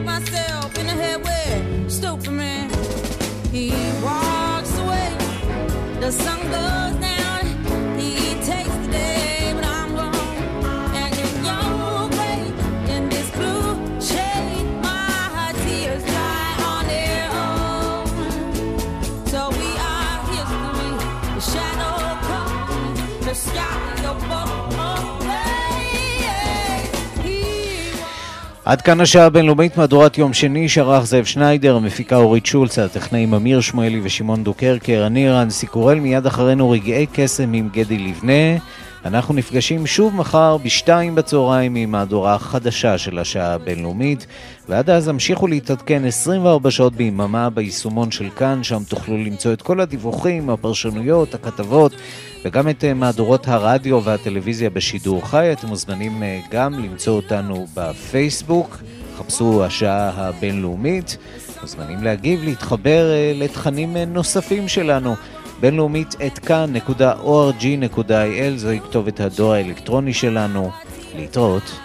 [0.05, 2.71] myself in the head with stupid man.
[3.51, 3.71] He
[4.03, 5.17] walks away.
[6.01, 7.12] The sun goes down.
[28.65, 33.61] עד כאן השעה הבינלאומית, מהדורת יום שני, שערך זאב שניידר, המפיקה אורית שולץ, הטכנאים אמיר
[33.61, 38.59] שמואלי ושמעון דוקרקר, אני רנסי קורל, מיד אחרינו רגעי קסם עם גדי לבנה.
[39.05, 44.27] אנחנו נפגשים שוב מחר בשתיים בצהריים עם מהדורה חדשה של השעה הבינלאומית,
[44.69, 49.81] ועד אז המשיכו להתעדכן 24 שעות ביממה ביישומון של כאן, שם תוכלו למצוא את כל
[49.81, 51.93] הדיווחים, הפרשנויות, הכתבות,
[52.45, 55.53] וגם את אה, מהדורות הרדיו והטלוויזיה בשידור חי.
[55.53, 58.79] אתם מוזמנים אה, גם למצוא אותנו בפייסבוק,
[59.19, 61.17] חפשו השעה הבינלאומית.
[61.63, 65.15] מוזמנים להגיב, להתחבר אה, לתכנים נוספים שלנו.
[65.63, 67.77] בינלאומית את כאן.org.il
[68.57, 70.71] זוהי כתובת הדואר האלקטרוני שלנו.
[71.17, 71.79] להתראות.